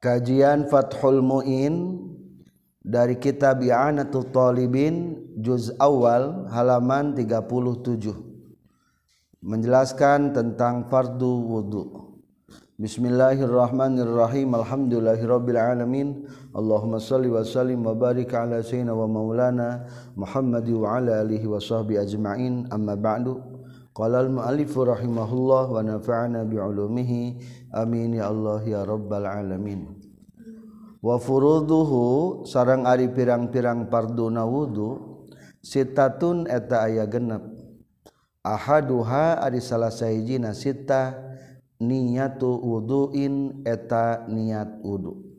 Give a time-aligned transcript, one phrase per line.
[0.00, 2.00] Kajian Fathul Muin
[2.80, 8.08] dari kitab I'anatul Talibin juz awal halaman 37
[9.44, 11.84] menjelaskan tentang fardu wudu.
[12.80, 14.56] Bismillahirrahmanirrahim.
[14.56, 16.24] Alhamdulillahirabbil alamin.
[16.56, 19.84] Allahumma shalli wa sallim wa barik ala sayyidina wa maulana
[20.16, 22.72] Muhammad wa ala alihi wa sahbihi ajma'in.
[22.72, 23.36] Amma ba'du.
[23.92, 27.36] Qala al-mu'allif rahimahullah wa nafa'ana bi 'ulumihi
[27.76, 29.99] amin ya Allah ya rabbal alamin.
[31.00, 35.24] wafuruduhu sarang ari pirang-pirang parduna wudhu
[35.60, 37.44] sitatun eta aya genep
[38.44, 41.16] ahaduha ari salah sahijina sita
[41.80, 45.30] niyatu wuduin eta niat wudu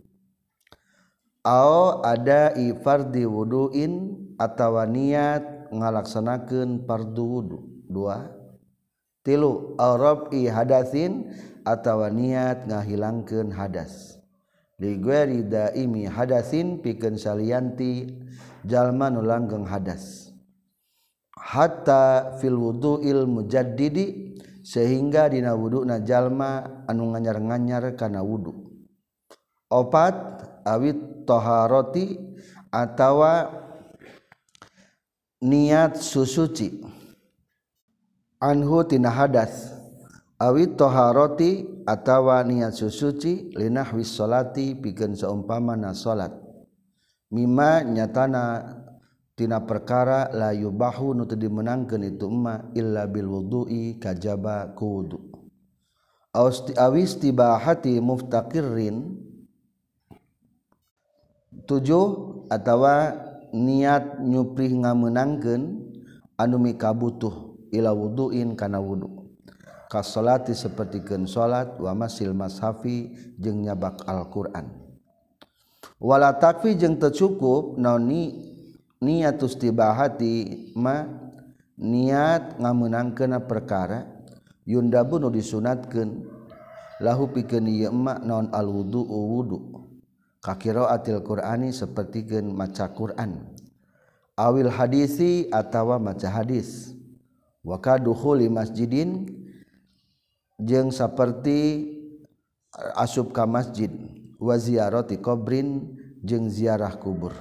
[1.41, 7.59] Ao ada ifardi wuduin atawa niat ngalaksanakeun fardu wudu.
[7.89, 8.29] Dua.
[9.25, 11.34] Tilu arab i hadatsin
[11.65, 14.21] atawa niat ngahilangkeun hadas.
[14.82, 18.10] ligueri daimi hadasin pikeun salianti
[18.65, 20.34] jalma nu langgeng hadas.
[21.37, 24.34] Hatta fil wudu'il mujaddidi
[24.65, 28.57] sehingga dina wuduna jalma anu nganyar-nganyar kana wudu.
[29.70, 30.18] Opat
[30.65, 32.18] awit toharoti
[32.74, 33.54] atawa
[35.46, 36.82] niat susuci.
[38.41, 39.80] Anhu tina hadas.
[40.41, 46.34] awit toharoti atawa niat susuci linah wis solati pikeun saumpamana salat
[47.29, 48.65] mima nyatana
[49.37, 55.19] tina perkara la yubahu nu teu dimenangkeun itu emma illa bil wudu'i kajaba ku wudu.
[56.31, 59.19] Austi awis tibahati muftaqirrin
[61.69, 62.07] tujuh
[62.49, 63.13] atawa
[63.51, 65.91] niat nyuprih ngamenangkeun
[66.39, 69.21] anu mikabutuh ila wuduin kana wudu'
[69.91, 74.72] kasolati sepertikan salat wa masil mashafi jeung nyabak Alquran.
[76.00, 78.56] Wala takfi jeung tercukup noni
[79.03, 81.03] niat istibahati ma
[81.75, 84.07] niat ngameunangkeun perkara
[84.63, 86.24] yundabu nu disunatkan
[87.03, 89.59] lahu pikeun ieu emak naon al-wudu wudu.
[90.40, 93.51] Ka qiraatil qur'ani sapertikeun maca Qur'an.
[94.40, 96.96] Awil hadisi atawa maca hadis.
[97.62, 99.41] Wa ka dukhuli masjidin
[100.62, 101.90] jeung seperti
[102.94, 103.90] asub ka masjid
[104.38, 107.34] wa ziarati qabrin jeung ziarah kubur.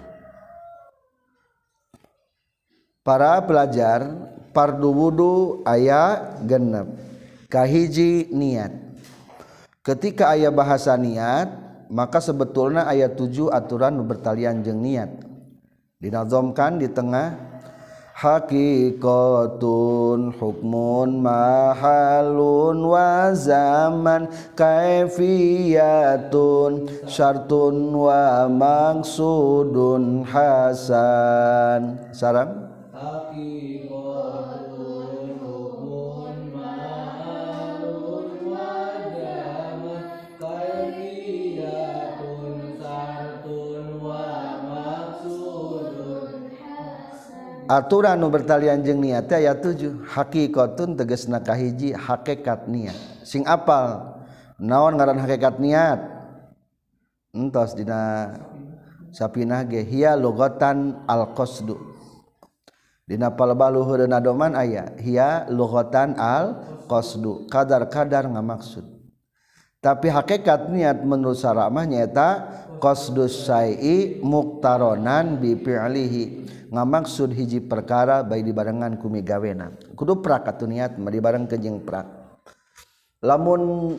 [3.04, 4.04] Para pelajar
[4.52, 6.88] pardu wudu aya genep
[7.48, 8.72] kahiji niat.
[9.80, 11.48] Ketika ayah bahasa niat
[11.90, 15.10] maka sebetulnya ayat 7 aturan bertalian jeng niat.
[16.00, 17.49] Dinazomkan di tengah
[18.20, 31.96] Hakikotun hukmun mahalun wa zaman kaifiyatun syartun wa maksudun hasan.
[32.12, 32.68] Sarang
[47.70, 50.02] aturan nu bertalian jeung niat aya tujuh.
[50.10, 52.98] Hakikatun teges nakahiji hakikat niat.
[53.22, 54.18] Sing apal
[54.58, 56.02] naon ngaran hakikat niat?
[57.30, 58.34] Entos dina
[59.14, 61.78] sapinah ge hiya lugatan al qasdu
[63.06, 66.58] dina palebah luhurna doman aya hiya lugatan al
[66.90, 68.99] qasdu kadar-kadar ngamaksud.
[69.80, 72.28] tapi hakikat niat menurut saramah nyata
[72.80, 76.24] qasdus sa'i muktaronan bi fi'lihi.
[76.70, 79.74] Ngamaksud hiji perkara baik dibarengan ku migawena.
[79.98, 82.06] Kudu prak atuh niat dibareng jeung prak.
[83.26, 83.98] Lamun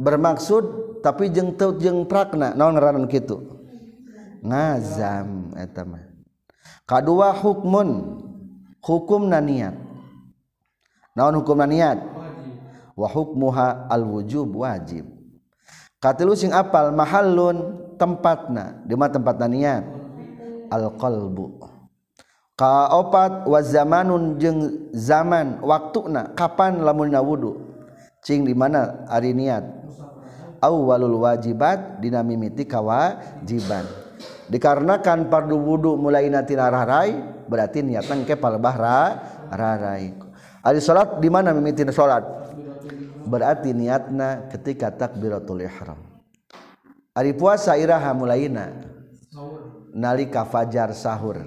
[0.00, 3.36] bermaksud tapi jeng teu jeng prakna naon ngaranan kitu?
[4.40, 6.00] Ngazam eta mah.
[6.88, 8.16] Kadua hukmun
[8.80, 9.76] hukumna niat.
[11.12, 12.00] Naon hukumna niat?
[13.00, 15.08] wa hukmuha al alwujub wajib.
[16.00, 18.84] Katilu sing apal mahallun tempatna.
[18.84, 19.84] Di mana tempatna niat
[20.68, 21.60] alqalbu.
[22.56, 26.36] Kaopat wa zamanun jeung zaman waktuna.
[26.36, 27.56] Kapan lamunna wudu?
[28.20, 29.64] Cing di mana ari niat?
[30.60, 33.88] Awalul wajibat dina mimiti kawajiban.
[34.52, 37.16] Dikarenakan pardu wudu mulai nanti rarai
[37.48, 40.12] berarti niatan ke bahra rarai.
[40.60, 42.40] Ari salat di mana mimiti salat
[43.30, 46.02] berarti niatna ketika takbiratul ihram.
[47.14, 48.74] Ari puasa iraha mulaina.
[49.94, 51.38] Nalika fajar sahur.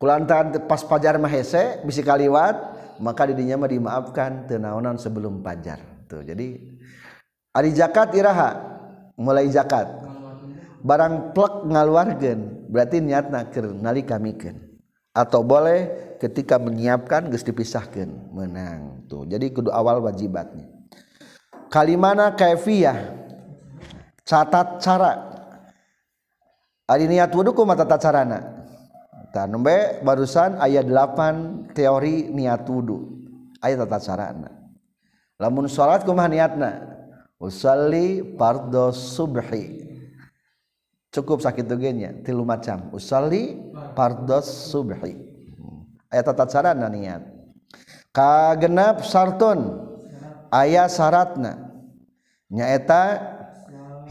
[0.00, 2.58] Kulantaran pas pajar mahese bisi kaliwat
[2.98, 5.78] maka didinya mah dimaafkan tenaonan sebelum pajar
[6.10, 6.58] tuh jadi
[7.54, 8.58] hari zakat iraha
[9.14, 9.86] mulai zakat.
[10.82, 14.58] Barang plek ngaluargen berarti niatna keur nalikamikeun
[15.14, 15.86] atau boleh
[16.18, 19.06] ketika menyiapkan geus dipisahkeun menang.
[19.06, 20.71] Tuh jadi kudu awal wajibatnya
[21.72, 23.24] kalimana kaifiyah.
[24.28, 25.12] Catat cara.
[26.84, 28.38] Ari niat wudu kumaha tata carana.
[29.32, 33.24] Tah nembe barusan ayat 8 teori niat wudu.
[33.64, 34.52] Ayat tata carana.
[35.40, 36.70] Lamun salat kumaha niatna?
[37.40, 39.82] Usalli fardhu subhi.
[41.10, 41.66] Cukup sakit
[41.96, 42.92] nya tilu macam.
[42.94, 43.58] Usalli
[43.96, 45.18] fardhu subhi.
[46.12, 47.26] Ayat tata carana niat.
[48.12, 49.90] Kagenap sartun
[50.52, 51.72] aya syaratna
[52.52, 53.32] nyaeta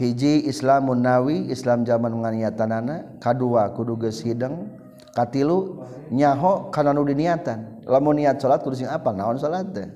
[0.02, 4.66] hiji Islam Munawi Islam zaman menganiatanana kedua kudu geus hideng
[5.14, 7.84] katilu nyaho kana nu diniatan.
[7.86, 9.88] Lamun niat salat kudu sing apal naon salat teh?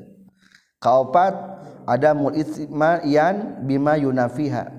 [0.78, 1.34] Kaopat
[1.88, 4.70] ada mulitman bima yunafiha.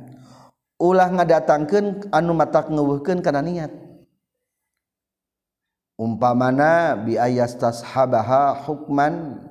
[0.78, 3.74] Ulah ngadatangkeun anu matak ngeuweuhkeun kana niat.
[5.98, 9.42] Umpamana bi ayastashabaha hukman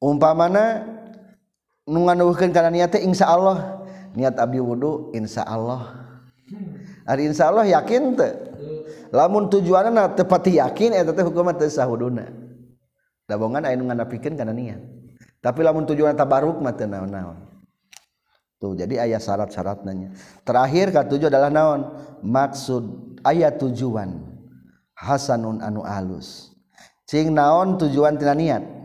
[0.00, 0.88] umpamana
[1.84, 3.84] nunganuhkeun kana niat teh insyaallah
[4.16, 6.00] niat abdi wudu insyaallah
[7.06, 8.32] ari insyaallah yakin teu.
[9.10, 12.26] Lamun tujuanna teu pati yakin eta teh hukumna teu sah wuduna
[13.28, 14.80] dabongan aya nu nganapikeun kana niat.
[15.40, 17.38] Tapi lamun tujuanna tabaruk mah teu naon-naon.
[18.60, 20.12] Tuh jadi ayat syarat-syarat nanya
[20.44, 21.80] terakhir katujuh adalah naon?
[22.20, 24.20] Maksud ayat tujuan
[24.94, 26.52] hasanun anu alus.
[27.08, 28.79] Cing naon tujuan tina niat?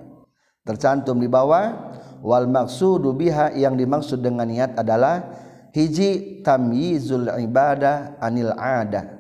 [0.66, 1.94] Tercantum di bawah.
[2.26, 5.30] Wal maksudu biha yang dimaksud dengan niat adalah
[5.78, 9.16] hiji tamyizul ibadah anil ada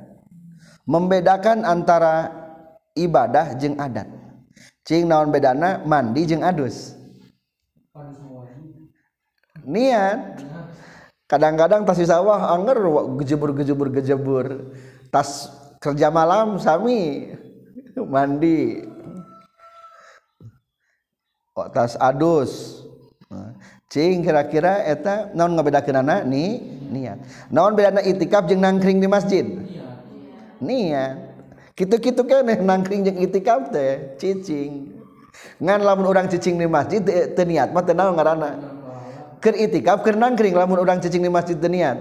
[0.85, 2.31] membedakan antara
[2.93, 4.07] ibadah jeung adat.
[4.85, 5.81] Cing naon bedana?
[5.81, 6.93] Mandi jeung adus.
[9.65, 10.45] Niat.
[11.25, 12.77] Kadang-kadang tas sawah anger
[13.17, 14.45] gejebur gejebur gejebur
[15.09, 15.49] tas
[15.81, 17.33] kerja malam sami.
[17.97, 18.85] Mandi
[21.71, 22.83] tas adus.
[23.95, 26.59] Kira-kira eta naon ngabedakeun anak nih
[26.91, 27.17] niat.
[27.47, 29.47] Naon bedana itikaf jeung nangkring di masjid?
[30.59, 31.31] Niat
[31.79, 34.99] kitu-kitu keneh nangkring jeung itikaf teh cicing.
[35.63, 38.51] Ngan lamun urang cicing di masjid teu niat mah teu naon ngaranna?
[39.39, 41.95] Keur itikaf keur nangkring lamun urang cicing di masjid teu niat?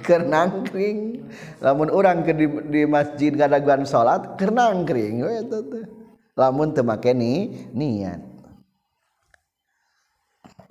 [0.00, 1.28] Keur nangkring.
[1.60, 5.84] Lamun urang ke di, di masjid ngadaguan salat keur nangkring eta teh.
[6.40, 8.29] Lamun teu make ni niat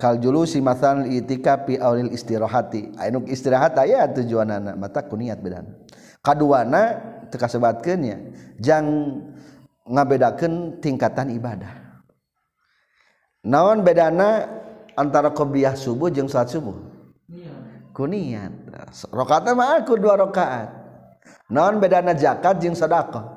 [0.00, 2.96] kaljulusi matan itikafi awil istirahati.
[2.96, 4.72] Anu istirahat aya tujuanana.
[4.74, 5.68] Mata kuniat bedan
[6.24, 6.96] kaduana
[7.28, 8.16] teu kasebatkeun nya
[8.56, 8.84] jang
[9.84, 12.02] ngabedakeun tingkatan ibadah.
[13.44, 14.48] Naon bedana
[14.96, 16.76] antara qobliyah subuh jeung salat subuh?
[17.96, 18.52] Kuniat
[19.12, 20.68] rakaatna mah aku dua rakaat.
[21.52, 23.36] Naon bedana zakat jeung sedekah?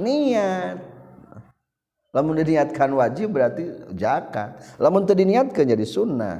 [0.00, 0.93] Niat.
[2.14, 4.62] Lamun diniatkan wajib berarti zakat.
[4.78, 6.38] Lamun teu diniatkan jadi sunnah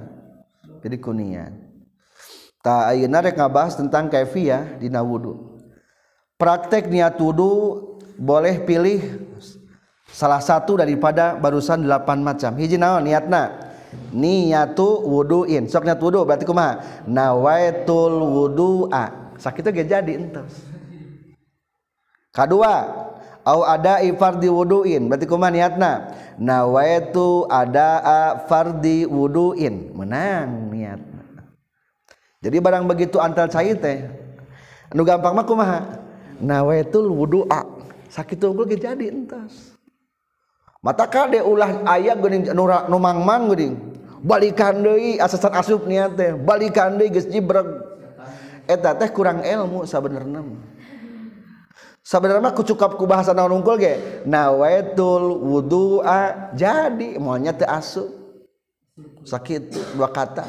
[0.78, 1.52] jadi kuniat
[2.64, 5.60] ta ayeuna rek ngabahas tentang kaifiyah dina wudu.
[6.38, 7.82] Praktek niat wudu
[8.16, 9.26] boleh pilih
[10.08, 12.56] salah satu daripada barusan delapan macam.
[12.56, 13.74] Hiji naon niatna?
[14.10, 15.66] Niatu wuduin.
[15.70, 17.04] Sok niat wudu berarti kumaha?
[17.06, 19.36] Nawaitul wudu'a.
[19.38, 20.62] Sakitu ge jadi entos
[23.44, 25.06] au ada fardi wuduin.
[25.06, 25.92] Berarti kumaha niatna?
[26.40, 28.00] Nawaitu ada
[28.48, 29.92] fardi wuduin.
[29.92, 31.22] Menang niatna.
[32.44, 34.04] Jadi barang begitu antal cai teh
[34.92, 35.80] anu gampang mah kumaha?
[36.40, 37.64] Nawaitul wudua.
[38.12, 39.74] Sakitu unggul ge jadi entas.
[40.84, 43.74] Mata kade ulah aya geuning nu mangmang geuning
[44.20, 46.36] balikan deui asasan asup niat teh.
[46.36, 47.64] Balikan deui geus jibreg
[48.68, 50.73] eta teh kurang ilmu sabenerna mah.
[52.04, 54.22] Sebenarnya kucukap ku bahasa naon unggul ge?
[54.28, 56.52] Nawaitul wudu'a.
[56.52, 58.06] Jadi maunya teu asup
[59.24, 60.44] sakit dua kata.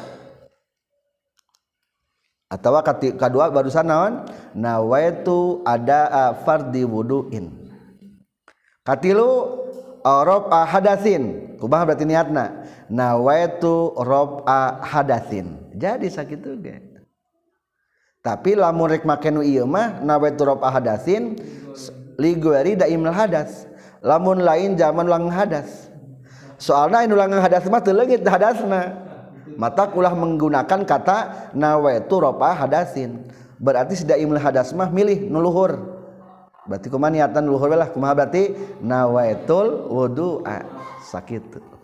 [2.51, 4.13] Atau kati kedua barusan naon?
[4.53, 7.50] Nawaitu ada fardi wudu'in.
[8.85, 9.31] Katilu
[10.05, 12.67] rob hadatsin kubah berarti niatna.
[12.85, 14.45] Nawaitu rob
[14.85, 16.94] hadatsin jadi sakit ge
[18.25, 21.38] tapi lamunrek makenu ieu mah nawe turab ahadasin
[22.17, 23.70] ligueri daimul hadas
[24.01, 25.94] lamun lain zaman ulang hadas.
[26.58, 29.05] Soalna anu ulang hadas mah teu leungit hadasna.
[29.55, 33.29] Mata ulah menggunakan kata nawaitu ropa hadasin
[33.62, 35.79] berarti sedaimul hadas mah milih nuluhur
[36.65, 37.94] berarti kumaha niatan luhur lah?
[37.94, 40.65] Kumaha berarti nawaitul wudu'a.
[41.05, 41.75] Sakitu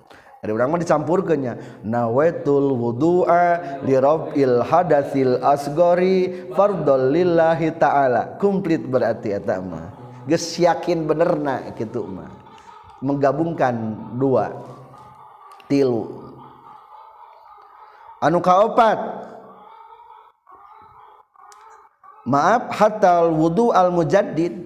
[0.42, 1.86] ada orang mah dicampurkannya.
[1.86, 8.42] Nawaitul wudu'a li rabbil hadatsil asgori fardhol lillahi ta'ala.
[8.42, 9.94] Komplit berarti eta mah.
[10.26, 12.34] Geus yakin benerna kitu mah.
[13.06, 14.50] Menggabungkan dua.
[15.70, 16.10] Tilu.
[18.18, 18.98] Anu kaopat?
[22.26, 24.58] Maaf hatal wudu al mujaddid.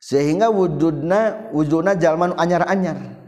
[0.00, 3.23] Sehingga wujudna wujudna jalman anyar-anyar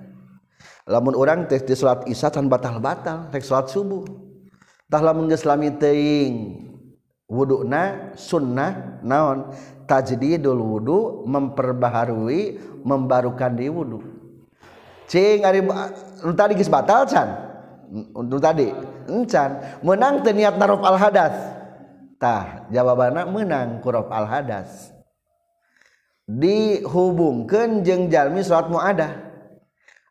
[0.87, 4.07] lamun orang teh di salat isya tan batal-batal rek salat subuh.
[4.87, 6.63] Tah lamun geus lami teuing
[7.27, 9.51] wuduna sunnah naon?
[9.87, 14.03] Tajdidul wudu memperbaharui membarukan di wudu.
[15.07, 15.63] Cing ari
[16.35, 17.35] tadi geus batal can
[18.15, 18.71] untuk tadi?
[19.11, 21.35] Encan menang teh niat narof al hadas
[22.19, 24.91] tah jawabanna menang kurof al hadas
[26.27, 29.26] dihubungkeun jeung jalmi salat muadah.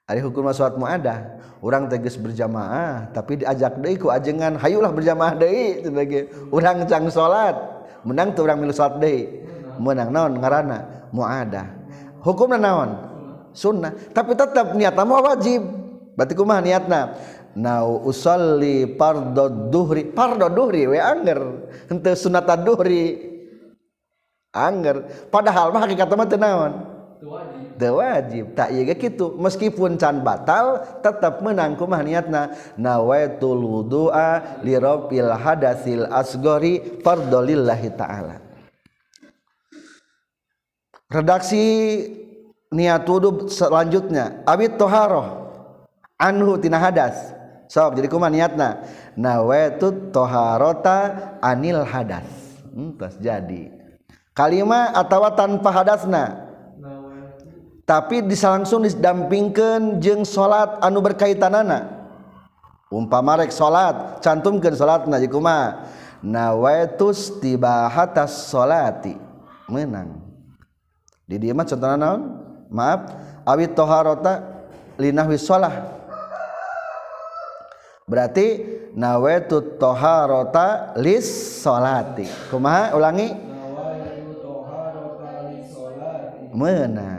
[0.05, 1.41] Ari hukum sholat muadah.
[1.65, 7.57] Orang tegas berjamaah tapi diajak deui ku ajengan hayulah berjamaah deui sebagai orang cang salat,
[8.05, 9.41] menang tuh orang milu salat deui.
[9.81, 10.37] Menang naon?
[10.37, 11.09] Ngarana?
[11.09, 11.67] Muadah.
[12.21, 12.89] Hukumna naon?
[13.57, 13.97] Sunnah.
[14.13, 15.65] Tapi tetap niatna mah wajib.
[16.13, 17.17] Berarti kumaha niatna
[17.57, 20.05] nau usolli pardo duhri.
[20.05, 23.33] Pardo duhri we anger henteu sunata duhri.
[24.53, 26.71] Anger padahal mah hakikatna mah teu naon?
[27.25, 27.64] Wajib.
[28.55, 29.35] Tak gitu.
[29.35, 32.55] Meskipun can batal tetap menangku mah niatna?
[32.79, 38.35] Nawaitul wudu'a li rabbil hadatsil asgori fardolillahi ta'ala.
[41.11, 41.63] Redaksi
[42.73, 44.43] niat wudu selanjutnya.
[44.47, 45.47] Abid toharoh.
[46.15, 47.35] Anhu tina hadas.
[47.67, 48.83] Sok jadi kumaha niatna?
[49.19, 52.27] Nawaitu toharota anil hadas.
[52.71, 53.71] Hmm, jadi.
[54.35, 56.44] Kalimat atau tanpa hadasna
[57.85, 62.09] tapi bisa langsung didampingkan jeng salat anu berkaitanana.
[62.89, 65.85] Umpamarek salat cantumkan salat najikuma
[66.25, 69.13] nawaitus tibahatas salati.
[69.69, 70.21] Menang
[71.25, 72.21] di dieu mah contohna naon?
[72.69, 73.01] Maaf
[73.45, 74.65] awit toharota
[74.97, 75.93] linahwi shalah
[78.05, 78.61] berarti
[78.93, 81.25] nawaitu toharota lis
[81.61, 82.25] salati.
[82.49, 83.33] Kumaha ulangi?
[83.33, 84.49] Nawaitu
[86.55, 87.14] menang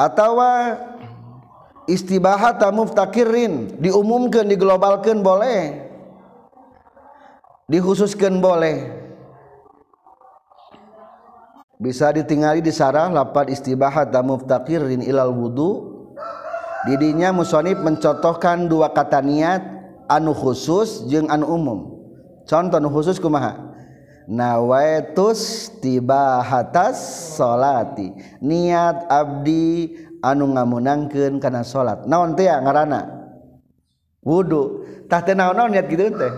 [0.00, 0.80] atawa
[1.84, 5.92] istibahata muftakirin diumumkan diglobalkan boleh.
[7.68, 8.98] Dikhususkan boleh.
[11.80, 16.00] Bisa ditinggali di sarah lapat istibahat dan muftakirin ilal wudu.
[16.88, 19.62] Didinya musonib mencontohkan dua kata niat
[20.08, 21.78] anu khusus jeung anu umum.
[22.48, 23.69] Contoh anu khusus kumaha
[24.30, 26.38] nawaitus tiba
[26.94, 33.18] salati niat abdi anu ngamunangkeun kana salat naon teh ya ngaranna?
[34.22, 34.86] Wudu.
[35.10, 36.32] Tah teh naon-naon niat kitu teh?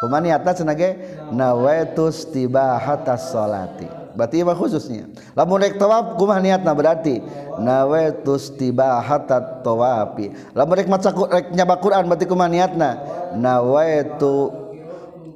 [0.00, 0.90] Kumaha niatna cenah ge?
[1.28, 2.80] Nawaitus tiba
[3.20, 5.06] salati berarti mah khususnya
[5.38, 7.22] lamun rek tawaf kumaha niatna berarti.
[7.60, 10.32] Nawaitus tiba hatat tawafi.
[10.56, 12.90] Lamun rek maca rek nyabaquran berarti kumaha niatna.
[13.36, 14.59] Nawaitu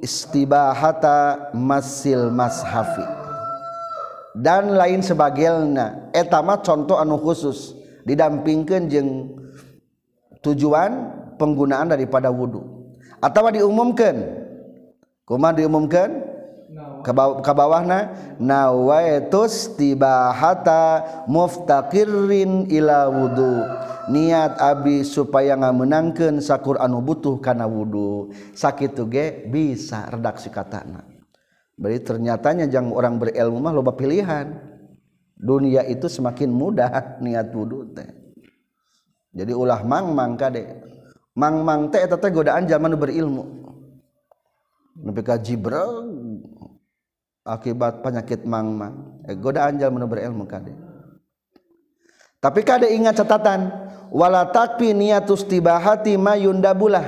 [0.05, 3.01] istibahata masil mashafi.
[4.37, 6.13] Dan lain sebagainya.
[6.13, 7.73] Etama contoh anu khusus.
[8.05, 9.33] Didampingkan jeng
[10.45, 11.09] tujuan
[11.41, 12.75] penggunaan daripada wudhu
[13.17, 14.45] atau diumumkan.
[15.25, 16.21] Kuma diumumkan?
[17.05, 23.61] ke bawahna nawaitus tibahata muftaqirin ila wudu.
[24.09, 28.33] Niat abdi supaya ngamenangkeun sakuranu butuh kana wudu.
[28.57, 31.05] Sakitu ge bisa redaksi katana.
[31.75, 34.55] Berarti ternyatanya jang orang berilmu mah loba pilihan.
[35.35, 36.89] Dunia itu semakin mudah
[37.23, 38.07] niat wudu teh.
[39.35, 40.63] Jadi ulah mang mang kade.
[41.35, 43.43] Mang mang teh eta teh godaan zaman berilmu.
[44.95, 46.07] Nepi ka jibril.
[47.45, 49.21] Akibat penyakit mang mang.
[49.29, 50.73] Eh, godaan zaman berilmu kade.
[52.41, 53.69] Tapi kade ingat catatan
[54.09, 57.05] wala takfi niatus tibahati mayundabulah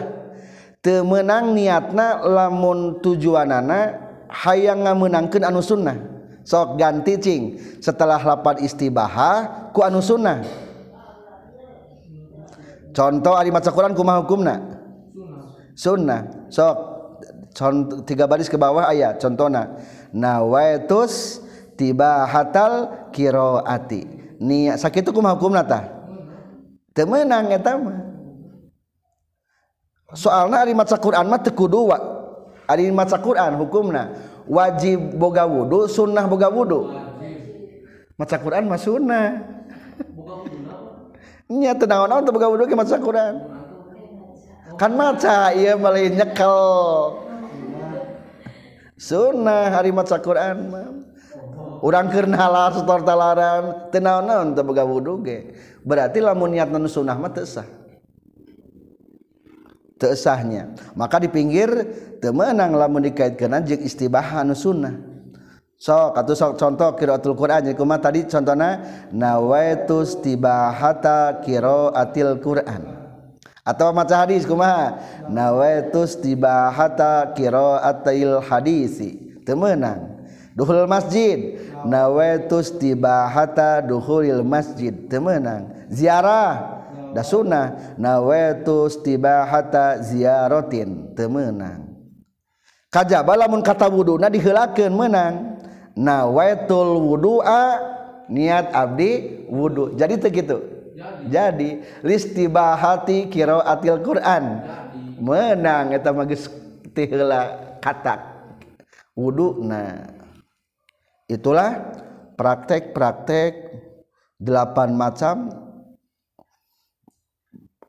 [0.82, 3.98] temenang niatna lamun tujuanana
[4.30, 5.98] hayang ngamenangkeun anu sunnah.
[6.48, 7.42] Sok ganti cing.
[7.84, 10.42] Setelah lapan istibaha ku anu sunnah.
[12.96, 14.56] Contoh ari maca Quran kumaha hukumna?
[15.78, 16.50] Sunnah.
[16.50, 16.98] Sok
[17.54, 19.82] contoh tiga baris ke bawah ayat contohna
[20.14, 21.44] nawaitus
[21.78, 24.06] tiba hatal kiroati.
[24.38, 25.84] Ni sakit kumaha hukumna tah?
[26.94, 27.98] Teu meunang eta mah.
[30.14, 31.90] Soalna ari maca Quran mah teu kudu
[32.70, 34.14] ari maca Quran hukumna.
[34.48, 36.90] Wajib boga wudu sunnah boga wudu.
[38.18, 39.28] Maca Quran mah sunnah.
[41.48, 43.34] Nya teu naon-naon teu boga wudu ke maca Quran.
[44.78, 46.58] Kan maca ieu malah nyekel
[48.98, 50.74] sunnah harimat Quran
[51.82, 53.94] orang nalar setor talaran.
[53.94, 55.54] Tenaon-naon teu boga wudu ge.
[55.86, 57.66] Berarti lamun niat nu sunnah mah teu sah.
[59.98, 60.74] Teu sahnya.
[60.98, 61.70] Maka di pinggir
[62.18, 64.98] teu meunang lamun dikaitkeun jeung istibah nu sunnah.
[65.78, 67.70] So katu sok contoh qiraatul Quran.
[67.70, 68.82] Jadi kumaha tadi contohnya
[69.14, 72.97] nawaitu istibahata qiraatil Quran.
[73.68, 74.96] atau maca hadis kumaha?
[75.28, 79.44] Nawaitus tibahata qiraatil hadisi.
[79.44, 80.24] Temenang
[80.56, 81.60] duhul masjid.
[81.84, 84.96] Nawaitus tibahata duhulil masjid.
[85.12, 86.80] Temenang ziarah.
[87.12, 88.00] Da sunnah.
[88.00, 91.88] Nawaitus tibahata ziaratin temenang
[92.88, 95.60] kajaba lamun kata wuduna diheulakeun menang
[95.94, 97.78] nawaitul wudu'a
[98.32, 99.96] niat abdi wudu.
[99.98, 100.58] Jadi teu kitu.
[101.30, 101.70] jadi.
[102.02, 104.66] Listibahati kiro atil Quran.
[105.18, 106.46] Menang eta magis
[106.98, 108.38] tihela kata
[109.18, 110.14] wudhu nah
[111.26, 111.94] itulah
[112.38, 113.74] praktek-praktek
[114.38, 115.50] delapan macam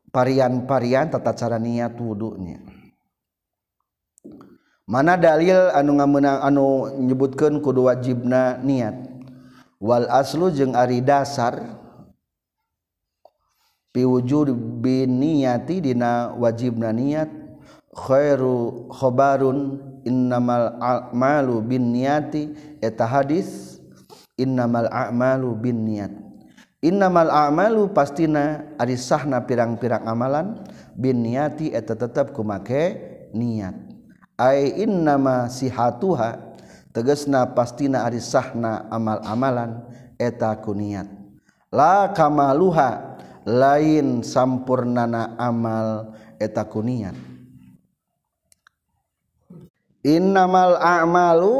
[0.09, 2.65] varian-varian tata cara niat wudhunya
[4.88, 9.21] mana dalil anu ngamenang anu nyebutkan kudu wajibna niat?
[9.79, 11.78] Wal aslu jeung ari dasar
[13.99, 17.26] piwujud biniyati dina wajibna niat
[17.90, 23.83] khairu khobarun innamal a'malu bin niyati eta hadis
[24.38, 26.14] innamal a'malu bin niat
[26.78, 30.62] innamal a'malu pastina ari sahna pirang-pirang amalan
[30.95, 33.02] bin niyati eta tetep kumake
[33.35, 33.75] niat
[34.38, 36.55] ai innama sihatuha
[36.95, 39.83] tegesna pastina ari sahna amal-amalan
[40.23, 41.11] eta ku niat
[41.75, 43.17] la kamaluha
[43.49, 47.17] lain sampurnana amal eta kunian.
[50.05, 51.57] Innamal a'malu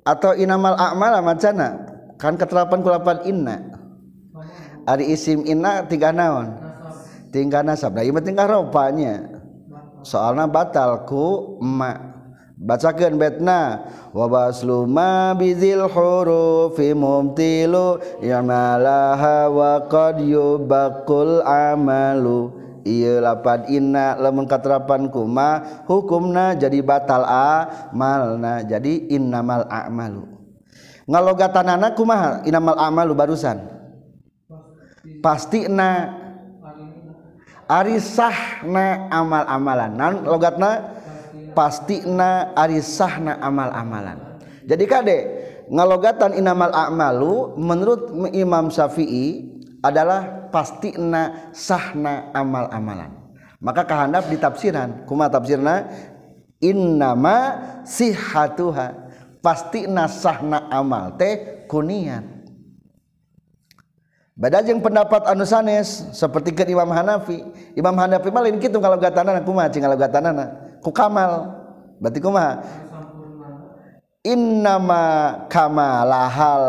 [0.00, 1.86] atau innamal a'mala macana?
[2.16, 3.56] Kan keterapan kulapan inna.
[4.88, 6.56] Ari isim inna tiga naon?
[7.30, 7.94] Tingkah nasab.
[7.94, 9.22] Nah ieu tingkah rupanya.
[10.02, 12.10] Soalnya batalku emak
[12.60, 13.88] bacakan betna.
[14.12, 22.52] Wabaslu ma bizil hurufi mumtilu yamalaha wa qad yubaqul amalu.
[22.80, 30.24] Iya lapad inna lamun katerapan kuma hukumna jadi batal a malna jadi innamal a'malu.
[31.04, 33.60] Ngalogatanana kumaha innamal a'malu barusan?
[35.20, 36.16] Pasti na
[37.68, 39.90] arisahna amal-amalan.
[39.94, 40.99] Nan logatna
[41.60, 45.18] pasti na arisahna amal-amalan jadi kade
[45.68, 53.20] ngalogatan inamal a'malu menurut Imam Syafi'i adalah pasti na sahna amal-amalan
[53.60, 55.84] maka kehandap di tafsiran kuma tafsirna
[56.60, 57.56] innama
[57.88, 59.08] sihatuha.
[59.40, 62.44] Pasti na sahna amal teh kuniat.
[64.36, 67.40] Beda jeung pendapat anu sanes seperti ke Imam Hanafi.
[67.72, 71.56] Imam Hanafi mah lain kitu kalau gatanana kumaha cing kalau gatanana ku kamal.
[72.00, 72.64] Berarti kumaha
[74.20, 75.04] innama
[75.48, 76.64] kamalahal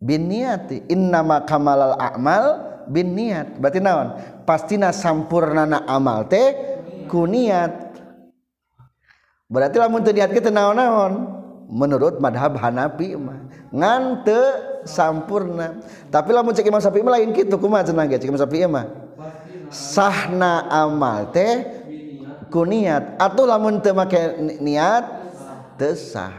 [0.00, 2.44] bin niati innama kamalal a'mal
[2.88, 4.16] bin niat berarti naon?
[4.44, 6.56] Pastina sampurnana amal teh
[7.06, 7.92] ku niat.
[9.50, 11.38] Berarti lamun teu niat kita naon-naon?
[11.70, 13.46] Menurut madhab Hanafi mah.
[13.70, 14.42] Ngan teu
[14.86, 15.78] sampurna.
[16.10, 18.18] Tapi lamun cek Imam Syafi'i lain kitu kumaha cenah ge.
[18.18, 18.86] Cek Imam Syafi'i mah.
[19.70, 21.79] Sahna amal teh
[22.50, 23.16] ku niat.
[23.16, 25.06] Atuh lamun teu make niat
[25.78, 26.34] teu sah.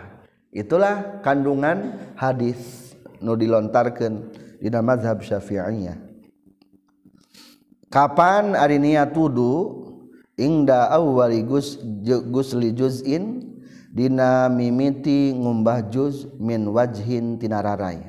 [0.51, 2.91] Itulah kandungan hadis
[3.23, 5.95] nu dilontarkeun dina mazhab Syafi'iyah.
[7.87, 9.79] Kapan ari niat wudu?
[10.35, 13.51] Ingda awwali gus gusli juz'in
[13.91, 17.99] dina mimiti ngumbah juz min wajhin tinararai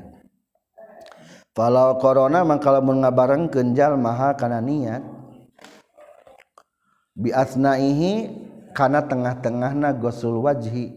[1.53, 5.03] kalau korona kalau mengabarang kenjal maha karena niat
[7.17, 8.15] biasnaihi
[8.73, 10.97] karena tengah-tengah na gosul wajhi.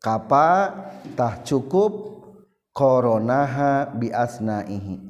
[0.00, 0.72] Kapa
[1.16, 2.20] tah cukup
[2.76, 5.00] koronaha biasnaihi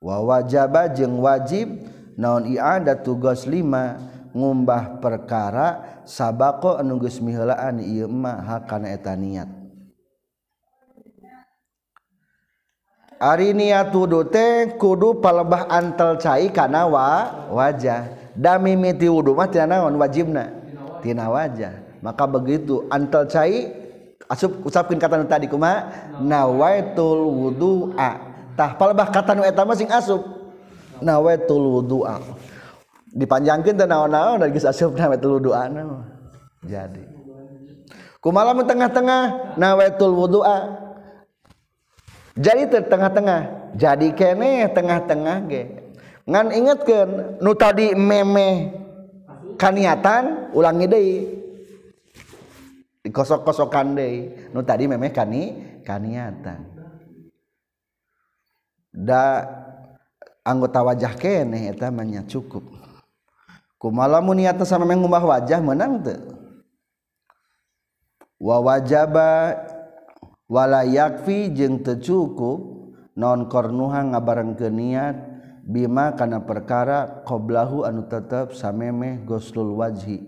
[0.00, 1.68] wa wajaba jeng wajib
[2.16, 3.98] naon i'adatu gos lima
[4.32, 9.50] ngumbah perkara sabako anu geus miheulaan ieu mah hakana eta niat.
[13.18, 13.90] Ari niat
[14.30, 17.06] teh kudu palebah antel cai kana wa
[17.50, 18.17] wajah.
[18.38, 20.54] dami miti wudhu mah tina naon wajibna.
[21.02, 21.98] Tina wajah.
[21.98, 23.74] Maka begitu antel cai
[24.30, 26.14] asup usapkeun kata tadi kumaha?
[26.22, 28.10] Nawaitul wudu'a.
[28.54, 30.22] Tah palebah kata nu eta mah sing asup.
[31.02, 32.22] Nawaitul wudu'a.
[33.10, 35.66] Dipanjangkeun teh naon-naon geus asup nawaitul wudu'a
[36.62, 37.02] jadi.
[38.18, 40.58] Kumaha tengah-tengah nawaitul wudu'a.
[42.38, 43.72] Jadi tengah-tengah.
[43.78, 45.62] Jadi kene tengah-tengah ge.
[46.28, 48.76] ngan ingetkeun nu tadi meme
[49.56, 51.08] kaniatan ulangi deh
[53.08, 54.14] dikosok-kosokan deh
[54.52, 55.42] nu tadi meme kani
[55.88, 56.60] kaniatan.
[58.92, 59.46] Da
[60.44, 62.76] anggota wajah kene eta mah cukup.
[63.78, 66.18] Kumaha mun niatna sama mengubah wajah menang teu?
[68.42, 69.54] Wa wajaba
[70.50, 72.76] wala yakfi jeung teu cukup.
[73.18, 75.16] Non kornuha ngabarengkeun niat
[75.68, 80.24] Bima kana perkara qoblahu anu tetep samemeh goslul wajhi.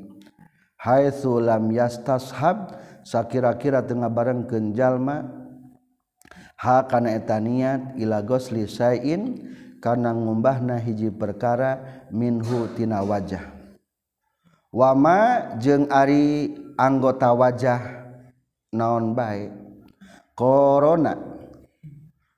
[0.76, 2.76] Haitsu lam yastashab
[3.08, 5.24] sakira-kira tengah bareng kenjalma
[6.60, 9.48] ha kana eta niat ila gosli sain
[9.80, 13.40] kana ngumbahna hiji perkara minhu tina wajah.
[14.68, 17.80] Wama jeung ari anggota wajah
[18.76, 19.50] naon baik
[20.36, 21.16] korona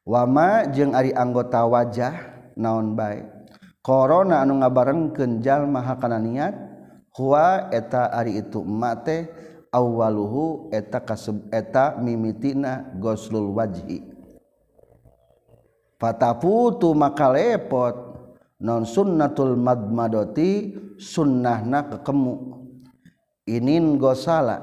[0.07, 3.27] wama jeung ari anggota wajah naon baik
[3.83, 6.55] korona anu ngabareng kenjal maha kana niat
[7.13, 9.29] huwa eta ari itu mate
[9.73, 14.05] awaluhu eta kasub eta mimitina goslul wajhi.
[15.97, 17.95] Fataputu maka lepot
[18.61, 22.35] non sunnatul madmadoti sunnahna kekemu.
[23.49, 24.63] Inin gosala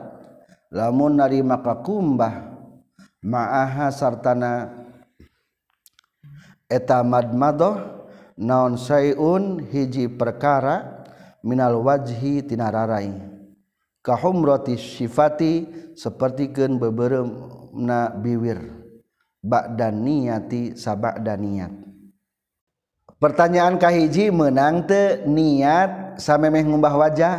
[0.71, 2.55] lamun nari maka kumbah
[3.19, 4.78] ma'aha sartana
[6.69, 8.05] eta madmadoh
[8.37, 11.03] naon sayun hiji perkara
[11.43, 13.11] minal wajhi tinararai
[14.05, 18.79] kahumrati sifati sapertikeun bebereumna biwir.
[19.39, 21.89] Ba'dan niyati saba'da niat
[23.19, 27.37] pertanyaan kahiji menang teu niat samemeh ngumbah wajah?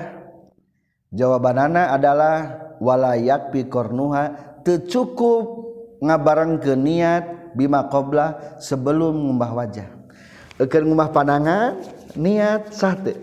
[1.11, 2.37] Jawabanana adalah
[2.79, 4.23] walayat pikornuha
[4.63, 5.45] teu cukup
[6.05, 7.25] ngabareng ke niat
[7.57, 9.89] bima qoblah sebelum ngubah wajah.
[10.61, 11.81] Keur ngubah pandangan
[12.15, 13.17] niat sate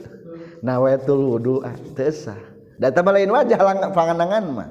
[0.66, 2.40] nawetul wudu ah, teu sah.
[2.78, 3.58] Da lain wajah
[3.94, 4.70] pangandangan mah.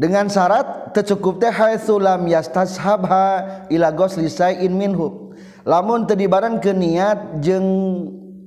[0.00, 5.36] Dengan syarat tercukup teh haitsu lam yastashhabha ila ghusli sa'in minhu.
[5.68, 7.68] Lamun teu dibareng ke niat jeung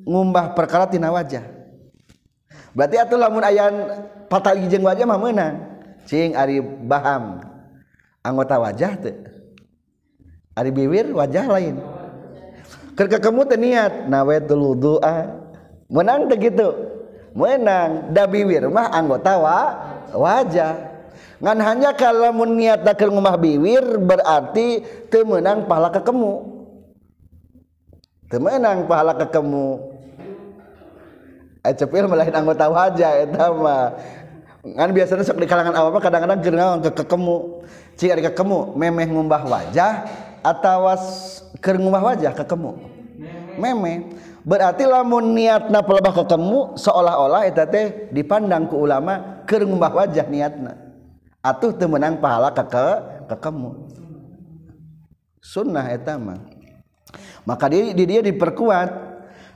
[0.01, 1.45] ngumbah perkara tina wajah.
[2.73, 3.73] Berarti atuh lamun ayan
[4.27, 5.55] patali jeung wajah mah meunang.
[6.09, 7.52] Cing ari baham.
[8.23, 9.17] anggota wajah tuh
[10.53, 11.81] Ari bibir wajah lain.
[12.93, 15.21] Kerja kamu teh niat nawaitul wudu'a ah.
[15.89, 16.69] menang teh gitu.
[17.33, 19.59] Menang da bibir mah anggota wa
[20.13, 20.93] wajah.
[21.41, 26.33] Ngan hanya kalau niat ke rumah bibir berarti teu menang pahala ke kamu
[28.29, 29.93] teu menang pahala ke kamu
[31.63, 33.95] Acepil eh, melain anggota wajah eta mah.
[34.63, 39.93] Ngan biasanya sok di kalangan awam kadang-kadang geurang ke kekemu kekemu memeh ngubah wajah
[40.43, 40.91] atau
[41.61, 42.93] ke rumah wajah kekemu
[43.57, 50.27] meme berarti lamun niat na pelebah kekemu seolah-olah teh dipandang ke ulama ke ngubah wajah
[50.27, 50.79] niatna.
[51.43, 52.63] Atuh teu menang pahala ke
[53.27, 53.75] ke kamu
[55.43, 56.39] sunnah eta mah.
[57.43, 58.89] Maka di, di dia diperkuat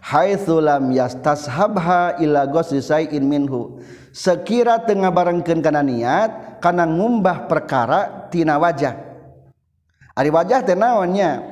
[0.03, 2.83] haitsu lam yastashabha ila ghusli
[3.15, 3.79] in minhu.
[4.11, 8.93] Sekira tengah barengkeun kana niat kana ngumbah perkara tina wajah.
[10.17, 11.45] Ari wajah teh naonnya?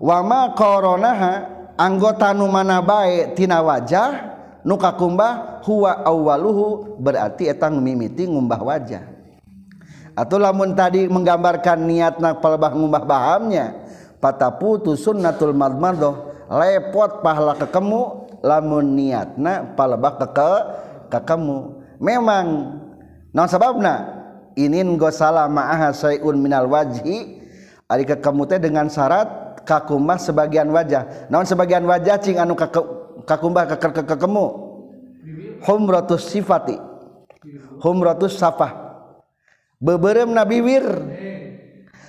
[0.00, 7.68] Wa ma qoronaha anggota nu mana bae tina wajah nu kakumbah huwa awwaluhu berarti eta
[7.68, 9.04] mimiti ngumbah wajah.
[10.12, 13.80] Atau lamun tadi menggambarkan niat nak palbah ngubah bahamnya
[14.20, 20.52] patah putus sunnatul madmadoh lepot pahala kekemu lamun niat nak palbah ke
[21.08, 21.80] kekemu.
[22.02, 22.46] Memang
[23.32, 24.21] non sababna
[24.54, 27.42] inin gosala ma'aha sayun minal wajhi.
[27.92, 31.28] Ari kekemu teh dengan syarat kakumbah sebagian wajah.
[31.28, 32.40] Non sebagian wajah cing?
[32.40, 32.56] Anu
[33.28, 34.46] kakumbah kekemu
[35.66, 36.80] humratus sifati.
[37.82, 38.96] Humratus safah.
[39.82, 40.86] Beberem nabiwir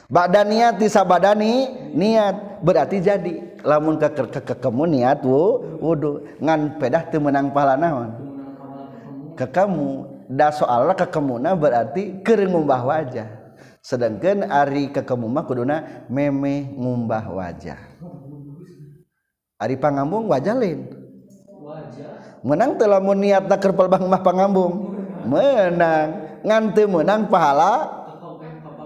[0.08, 2.64] badan niat disabadani niat.
[2.64, 3.36] Berarti jadi.
[3.64, 6.24] Lamun ke ke, ke kemu niat wu wudu.
[6.40, 8.12] Ngan pedah teu menang pahala naon?
[9.36, 13.30] Ke kamu da soalnya kekemuna berarti keur ngumbah wajah.
[13.84, 17.80] Sedangkan ari kekemuma kuduna meme ngumbah wajah.
[19.60, 20.88] Ari pangambung wajah lain.
[22.44, 24.96] Menang telah mau niat nak kerpel bang mah pangambung.
[25.28, 26.40] Menang.
[26.44, 28.04] Ngante menang pahala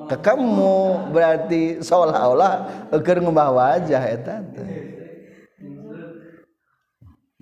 [0.10, 1.10] kekemu.
[1.14, 2.54] Berarti seolah-olah
[3.02, 4.98] keur ngumbah wajah eta teh.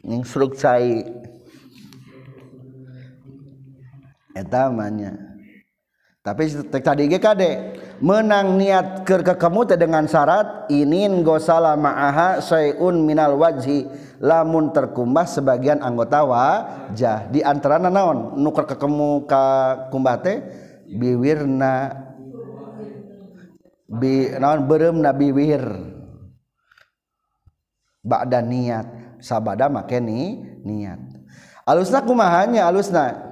[0.06, 1.02] Nying suruk cai
[4.36, 5.36] eta namanya
[6.26, 6.50] tapi
[6.82, 7.52] tadi ge kade
[8.02, 13.86] menang niat ke kekamu teh dengan syarat inin gosala ma'aha sayun minal wajhi.
[14.18, 17.30] Lamun terkumbah sebagian anggota wajah.
[17.30, 18.42] Di antara naon?
[18.42, 19.46] Nuker kekemu ka
[19.94, 20.42] kumbah teh
[20.90, 21.94] biwirna.
[23.86, 24.66] Bi naon?
[24.66, 25.62] Berem nabi wir
[28.02, 29.22] ba'da niat.
[29.22, 30.98] Sabada make ni niat.
[31.70, 33.25] Alusna kumahanya alusna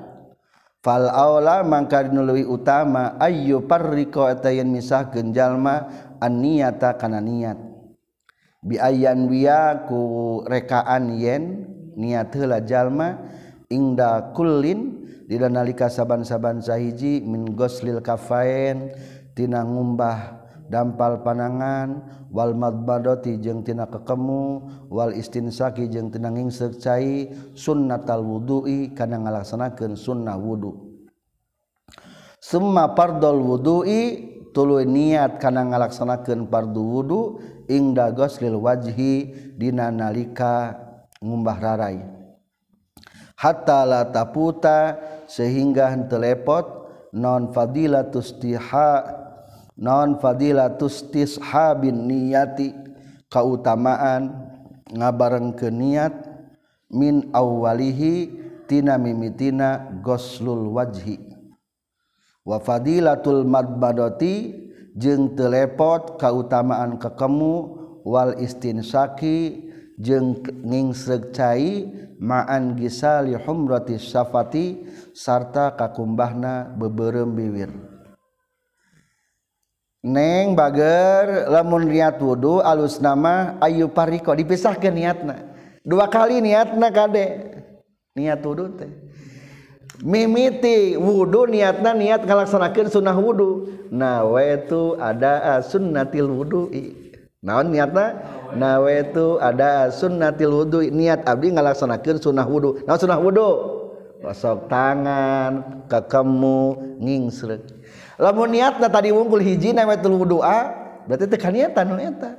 [0.83, 5.87] fal aula mangka nuluwi utama ayyu parriko eta yen misah genjalma
[6.19, 7.55] an niyata kana niat
[8.59, 13.15] bi ayyan wiya ku rekaan yen niat heula jalma
[13.71, 18.91] ingda kullin dina nalika saban-saban sahiji min goslil kafain
[19.31, 28.21] tina ngumbah dampal panangan Walmat badoti jeung tina kekemu Wal istinsaki jeung tenanging secai sunnatal
[28.21, 30.93] wudhu'i karena ngalaksanakan sunnah wudhu
[32.43, 37.21] summa pardol wudhu'i tulu niat karena ngalaksanakan pardu wudhu
[37.71, 40.75] ingda goslil wajhi dina nalika
[41.23, 42.03] ngumbah rarai.
[43.39, 46.65] Hatta la taputa sehingga henteu lepot
[47.15, 49.22] non fadilatus tiha
[49.77, 52.73] non fadilatustishabin niyati
[53.29, 54.53] kautamaan
[54.93, 56.13] ngabareng ke niat
[56.93, 58.29] min awalihi
[58.69, 61.17] tina mimitina goslul wajhi.
[62.43, 64.53] Wa fadilatul madbadoti
[64.93, 67.55] jeng telepot kautamaan kekemu
[68.05, 69.65] wal istinsaki
[69.97, 71.87] jeng ngingsreg cai
[72.19, 77.92] ma'an gisali humrati syafati sarta kakumbahna beberem biwir
[80.03, 84.35] Neng bager lamun niat wudhu alus nama ayu pariko.
[84.35, 85.47] Dipisah ke niatna.
[85.79, 87.55] Dua kali niatna kade.
[88.19, 88.91] Niat wudhu teh.
[90.03, 96.67] Mimiti wudhu niatna niat ngalaksanakan sunnah wudhu nawaitu ada sunnatil wudhu
[97.39, 98.19] naon niatna?
[98.59, 103.49] Nawaitu ada sunnatil wudhu niat abdi ngalaksanakan sunnah wudhu naon sunnah wudhu
[104.19, 106.59] gosok tangan kekemu
[106.99, 107.82] ngingsrek.
[108.19, 110.71] lamun niatna tadi wungkul hiji newe telu doa
[111.07, 112.31] berarti teu kaniatan nu eta.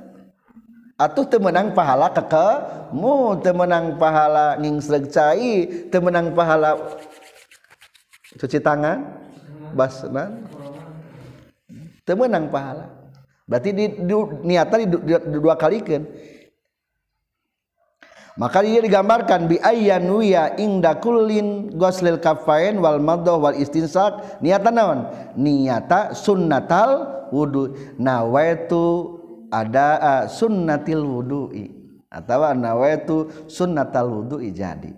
[0.95, 5.53] Atuh teu meunang pahala kekemu teu meunang pahala ngingsreg cai
[5.91, 6.79] teu meunang pahala
[8.39, 9.03] cuci tangan
[9.75, 10.47] basnan
[12.07, 12.87] teu meunang pahala.
[13.45, 16.01] Berarti di, di niatan di, di, di, dua kalikeun
[18.35, 24.43] maka ia digambarkan bi ayyan wiya inda kullin ghuslil kafain wal madh wal istinsak.
[24.43, 24.99] Niatan naon?
[25.39, 27.95] Niata sunnatal wudu.
[27.95, 29.15] Nawaitu
[29.47, 31.71] ada uh, sunnatil wudu'i.
[32.11, 34.91] Atau nawaitu sunnatal wudu'i jadi.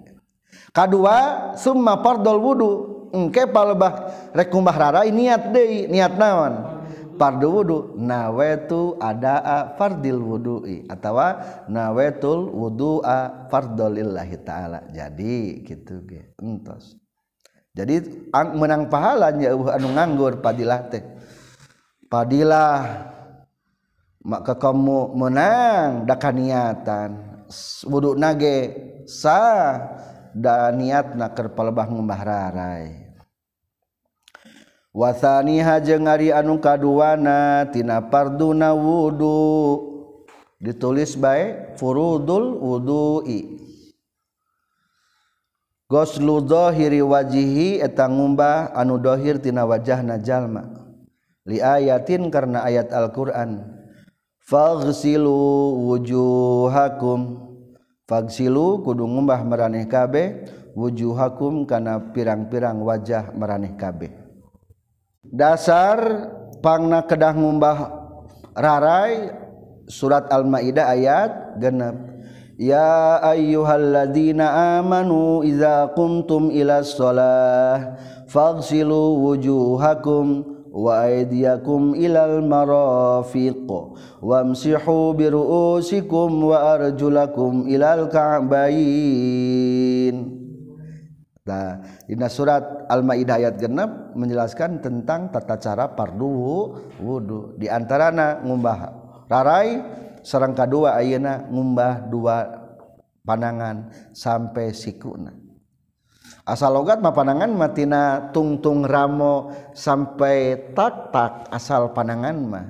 [0.73, 2.71] Kadua summa fardul wudu.
[3.13, 5.85] Engke palebah rek kumahrara niat deui.
[5.85, 6.76] Niat naon?
[7.17, 11.17] fardu wudu nawaitu adaa fardil wudu'i atau
[11.67, 14.85] nawaitul wudu'a fardolillahi ta'ala.
[14.93, 16.95] Jadi gitu ge entos.
[17.77, 21.05] Jadi menang pahalanya anu nganggur padilah teh.
[22.07, 23.05] Padilah
[24.23, 27.43] maka kamu menang da niatan
[27.87, 28.75] wudu nage
[29.07, 29.93] sah
[30.35, 33.06] da niat keur palebah ngembah rarai
[34.93, 39.95] wataniha jeung ari anu kaduana tina parduna wudu.
[40.57, 43.61] Ditulis bae furudul wudu'i.
[45.87, 50.67] Goslu dhahiri wajihi eta ngumbah anu dhahir tina wajahna jalma.
[51.47, 53.63] Li ayatin karena ayat Al-Qur'an.
[54.43, 57.47] Faghsilu wujuhakum.
[58.07, 64.26] Fagsilu kudu ngumbah maraneh kabeh wujuhakum kana pirang-pirang wajah maraneh kabeh.
[65.31, 66.29] dasar
[66.63, 67.77] pangna kedah ngumbah
[68.57, 69.31] rarai
[69.87, 71.95] surat Al-Maidah ayat genep.
[72.57, 80.41] Ya ayyuhalladzina amanu idza qumtum ila shalah faghsilu wujuhakum
[80.73, 83.69] wa aydiyakum ilal marafiq
[84.25, 88.77] wamsihu bi ru'usikum wa arjulakum ilal ka'bayn.
[91.47, 96.27] Nah, Dina surat Al-Maidah ayat 6 menjelaskan tentang tata cara pardu
[96.99, 98.79] wudu di antarana ngumbah
[99.31, 99.79] rarai
[100.27, 102.37] sareng kadua ayeuna ngumbah dua
[103.23, 105.31] panangan sampai sikuna.
[106.47, 112.67] Asal logat mah panangan matina tungtung ramo sampai tak tak asal panangan mah.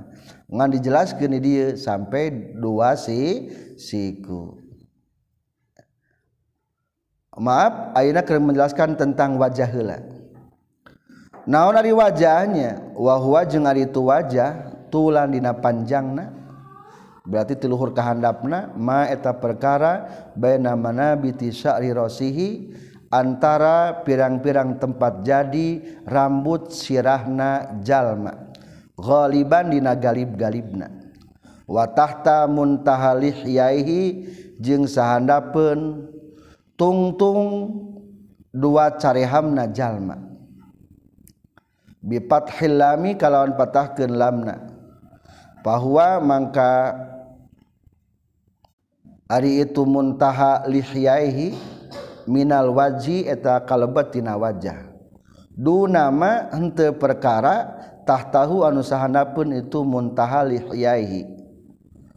[0.50, 4.67] Ngan dijelaskeun di dieu sampai dua si siku.
[7.38, 10.17] maaf Aina akan menjelaskan tentang wajah hela
[11.47, 12.91] naon dari wajahnya?
[12.93, 16.36] Wahwa jeung ari itu wajah tulan dina panjangna.
[17.28, 22.71] Berarti tiluhur kahandapna ma eta perkara baina manabiti sya'ri rasihi
[23.12, 28.32] antara pirang-pirang tempat jadi rambut sirahna jalma.
[28.95, 30.88] Ghaliban dina galib-galibna.
[31.67, 34.23] Wa tahta muntahalih yaihi
[34.56, 36.08] jeung sahandapeun
[36.78, 37.74] tungtung
[38.54, 40.16] dua carihamna jalma.
[42.00, 44.56] Bipat hilami kalawan patahkeun lamna.
[45.66, 46.96] Bahwa mangka
[49.28, 51.52] Ari itu muntaha lihyaihi
[52.32, 54.88] minal waji eta kalebet tina wajah.
[55.52, 57.76] Du nama hente perkara
[58.08, 58.80] tah tahu anu
[59.36, 61.28] pun itu muntaha lihyaihi.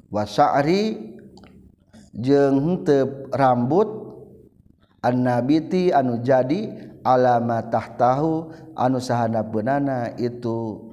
[0.07, 1.18] Wa sya'ri
[2.14, 4.00] jeung henteu rambut
[5.01, 8.33] annabiti anu jadi alamatah tahu
[8.77, 10.89] anu sahana benana itu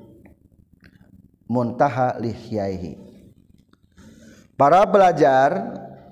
[1.48, 3.00] muntaha lihyaihi
[4.56, 5.52] para pelajar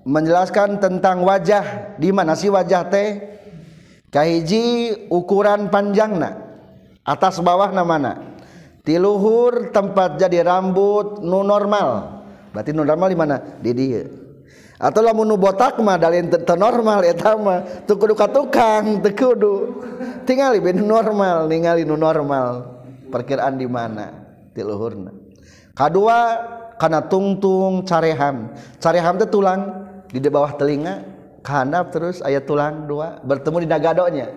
[0.05, 3.09] menjelaskan tentang wajah di mana sih wajah teh?
[4.13, 6.39] Kahiji ukuran panjangna
[7.03, 8.39] atas bawah namana
[8.87, 12.21] tiluhur tempat jadi rambut nu normal.
[12.55, 13.35] Berarti nu normal di mana?
[13.59, 14.07] Di dia.
[14.85, 17.89] Atau lamun nu botak mah teu normal eta mah.
[17.89, 19.81] Teu kudu ka tukang teu kudu.
[20.29, 22.77] Tingali ben normal ningali nu normal.
[23.09, 24.13] Perkiraan di mana?
[24.53, 25.09] Ti luhurna.
[25.73, 26.37] Kadua
[26.77, 28.53] kana tungtung careham.
[28.77, 31.01] Careham teh tulang di bawah telinga
[31.41, 34.27] kahandap terus aya tulang dua bertemu di dagadonya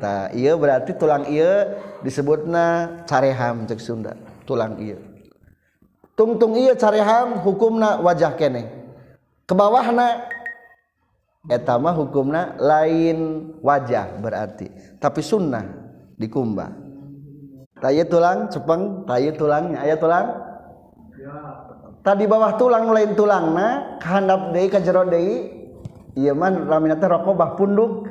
[0.00, 1.74] tah ieu berarti tulang ieu
[2.06, 4.14] disebutna careham cek Sunda.
[4.46, 5.02] Tulang ieu.
[6.14, 8.77] Tungtung ieu careham hukumna wajah keneh
[9.48, 10.36] ke bawahna.
[11.48, 14.68] Etama hukumna lain wajah berarti
[15.00, 15.64] tapi sunnah
[16.20, 16.68] dikumbah.
[17.80, 20.28] Tayi tulang cepeng tayi tulangnya ayat tulang.
[22.04, 25.48] Tadi bawah tulang lain tulangna kahandap deui ka jero deui
[26.20, 28.04] ieu mah lamina teh rokobah punduk.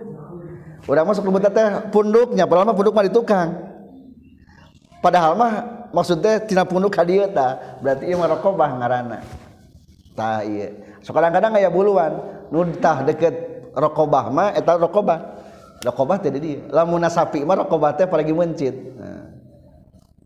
[0.89, 3.49] Udah masuk lembut teh punduknya padahal mah punduk mah di tukang.
[5.03, 5.53] Padahal mah
[5.93, 9.19] maksudnya tina punduk hadieu tah berarti ieu mah rokobah ngaranna
[10.17, 10.86] tah ieu.
[11.07, 12.19] so kadang-kadang kayak buluan
[12.51, 15.37] nuntah deket rokobah mah eta rokobah.
[15.77, 16.65] Rokobah teh dia.
[16.73, 18.73] Lamun sapi mah rokobah teh apalagi mencit.
[18.97, 19.29] Nah,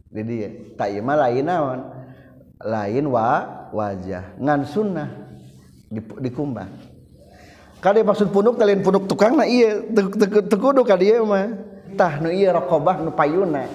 [0.07, 0.49] di dia.
[0.79, 1.79] Tak mah lain naon.
[2.63, 3.27] Lain wa
[3.75, 4.39] wajah.
[4.39, 5.09] Ngan sunnah
[6.23, 6.71] dikumbah.
[7.83, 9.83] Kali maksud punuk kalian punuk tukang nah iya.
[10.47, 11.51] Tekudu kali iya mah.
[11.99, 13.67] Tah nu iya rokobah nu payuna.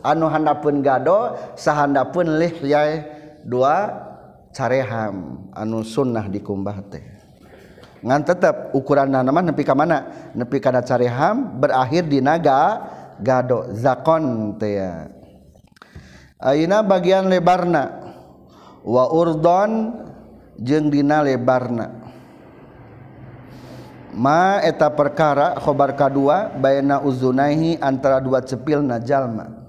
[0.00, 3.04] Anu handapun gado sahandapun lihyai
[3.44, 3.92] dua
[4.54, 7.02] careham anu sunnah dikumbah teh.
[8.04, 10.30] Ngan tetap ukuran nama nepi ka mana?
[10.32, 12.86] Nepi kana careham berakhir di naga
[13.18, 15.10] gado zakon teh ya.
[16.38, 18.04] Ayeuna bagian lebarna?
[18.84, 20.04] Wa urdon
[20.60, 22.04] jeung dina lebarna.
[24.14, 29.63] Ma eta perkara khobar kadua bayna uzunaihi antara dua cepil jalma.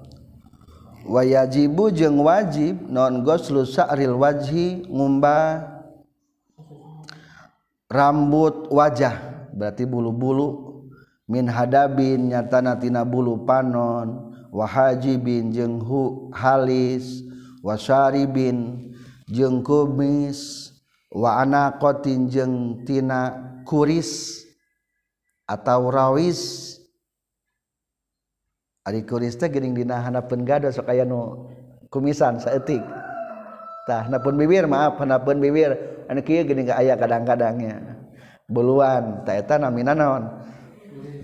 [1.06, 5.72] wayajibu jeung wajib non goslu sa'ril wajhi ngumba
[7.86, 9.48] rambut wajah.
[9.56, 10.68] Berarti bulu-bulu.
[11.26, 14.36] Min hadabin nyatana tina bulu panon.
[14.52, 17.24] Wahajibin jeung hu halis.
[17.64, 18.92] Wasaribin
[19.30, 20.70] jeung kumis.
[21.08, 23.32] Wa anaqatin jeung tina
[23.64, 24.44] kuris.
[25.48, 26.75] Atau rawis.
[29.02, 31.50] kurista gering handapeun penggado sok aya nu
[31.90, 32.82] kumisan saetik
[33.86, 35.96] tah napun bibir maaf napun bibir.
[36.06, 37.98] Anu kieu geuning aya kadang-kadangnya.
[38.46, 40.30] Buluan tah eta namina naon?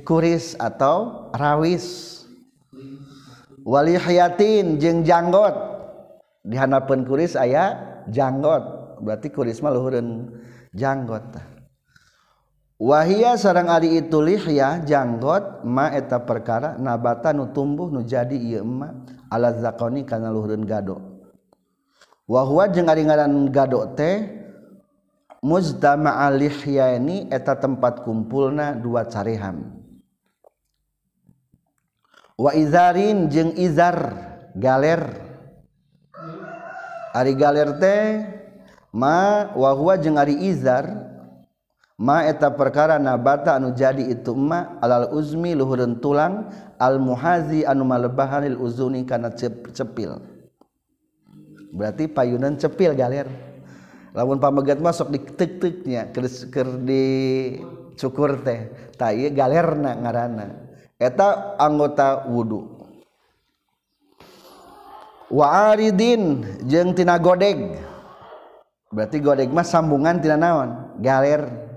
[0.03, 2.19] Kuris atau rawis?
[3.63, 5.55] Wali hayatin jeung janggot.
[6.43, 7.79] Dihanapeun kuris aya
[8.11, 8.99] janggot.
[9.07, 10.35] Berarti kuris mah luhureun
[10.75, 11.47] janggot tah.
[12.83, 18.67] wahia sarang ari itu lihya janggot ma eta perkara nabata nu tumbuh nu jadi ieu
[18.67, 20.99] emma ala zakoni kana luhureun gado.
[22.27, 24.43] Wa huwa jeung ari ngaran gado teh
[25.47, 29.79] muzdama lihyaini eta tempat kumpulna dua cariham
[32.35, 34.11] wa izarin jeung izar
[34.59, 35.31] galer.
[37.13, 38.25] Ari galer teh
[38.91, 41.13] ma wa huwa jeung ari izar
[42.03, 46.51] eta perkara nabata anu jadi itu ituma alal uzmi luhurun tulang
[46.83, 49.31] al muhazi anu malebahanil uzuni kana
[49.71, 50.19] cepil.
[51.71, 53.31] Berarti payunan cepil galer.
[54.13, 56.13] Lamun pamegat masuk di tek-teknya
[56.53, 57.05] ker di
[57.97, 58.69] cukur teh
[59.01, 60.47] tai galerna ngaranna
[61.01, 62.83] eta anggota wudu.
[65.33, 67.79] Wa aridin jeung tina godeg.
[68.93, 71.01] Berarti godeg mah sambungan tina naon?
[71.01, 71.72] Galer.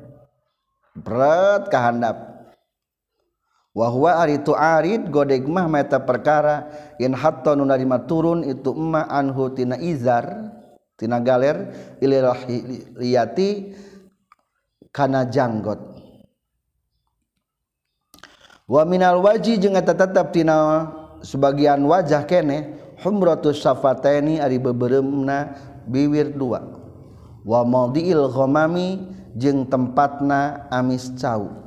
[0.96, 2.36] Berat kehendap
[3.76, 9.52] wahwa ari itu arid godegmah meta perkara in hatta nu narima turun itu emma anhu
[9.52, 10.56] tina izar
[10.96, 13.76] tina galer ililahiyati
[14.96, 15.92] kana janggot.
[18.66, 20.88] Wa minal waji jeung eta tetep tina
[21.20, 25.54] sebagian wajah kene humratus safataini ari beberemna
[25.86, 26.85] biwir dua
[27.46, 29.06] wa maudiil ghamami
[29.38, 31.62] jeung tempatna amis cau.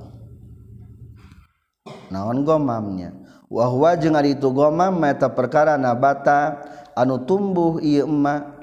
[2.11, 3.15] Naon gomamnya?
[3.49, 6.61] Wahwa jeung ari itu gomam meta perkara nabata
[6.93, 8.59] anu tumbuh ieu emma.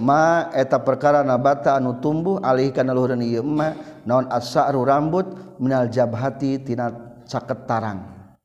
[0.00, 3.74] Ma eta perkara nabata anu tumbuh alih kana luhureun ieu emma.
[4.06, 5.26] Naon as-sa'ru rambut
[5.58, 6.90] minal jabhati tina
[7.26, 7.98] caket tarang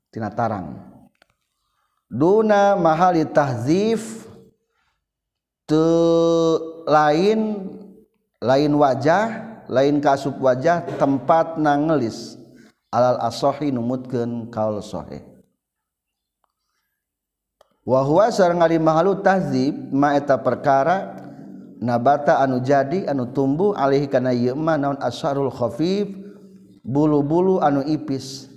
[0.10, 0.82] tina tarang.
[2.06, 4.30] Duna mahali tahzif
[5.66, 7.66] teu lain
[8.40, 12.38] lain wajah lain kasup wajah tempat nangelis
[12.94, 15.26] alal asohi numutkeun kaul sohe.
[17.86, 21.22] Wa huwa sareng ari mahalu tahzib ma eta perkara
[21.82, 26.10] nabata anu jadi anu tumbuh alih kana ieu ma naon asharul khafif
[26.86, 28.50] bulu-bulu anu ipis.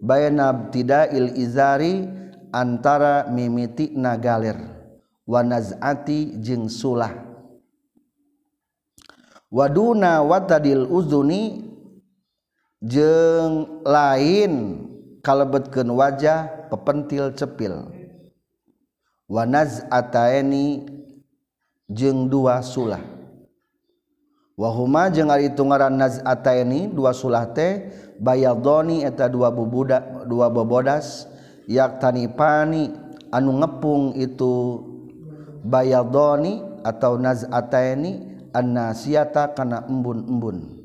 [0.00, 2.08] Bayna ibtidail izari
[2.50, 4.58] antara mimiti nagalir
[5.26, 7.29] wa nazati jeung sulah.
[9.50, 11.66] waduna watadil uzuni
[12.80, 14.52] jeng lain
[15.20, 17.90] kalebetkeun wajah pepentil cepil.
[19.30, 20.86] Wanaz ataeni
[21.86, 23.02] jeng dua sulah.
[24.58, 27.90] Wahuma jeung ari tungaran naz ataeni dua sulah teh
[28.20, 31.30] bayadoni eta dua bubuda dua bobodas
[31.64, 32.92] yak tanipani
[33.32, 34.84] anu ngepung itu
[35.64, 40.80] bayadoni atau naz ataeni annasiata kana embun-embun.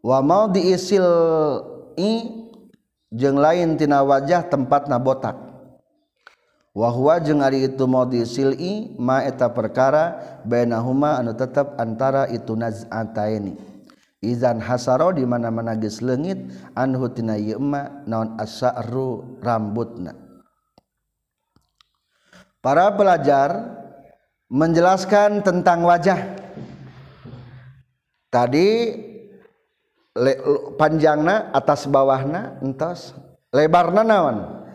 [0.00, 1.04] Wa mau diisil
[2.00, 2.12] i
[3.12, 5.36] jeung lain tina wajah tempatna botak.
[6.70, 12.30] Wa huwa jeung ari itu mau diisil i ma eta perkara bainahuma anu tetep antara
[12.30, 13.58] itu naz'ataini.
[14.20, 20.12] Izan hasaro di mana-mana geus leungit anhu tina ieu ma naon asyaru rambutna.
[22.60, 23.79] Para pelajar
[24.50, 26.18] menjelaskan tentang wajah.
[28.30, 28.68] Tadi
[30.18, 30.32] le,
[30.74, 33.14] panjangna atas bawahna entos.
[33.54, 34.66] Lebarna naon?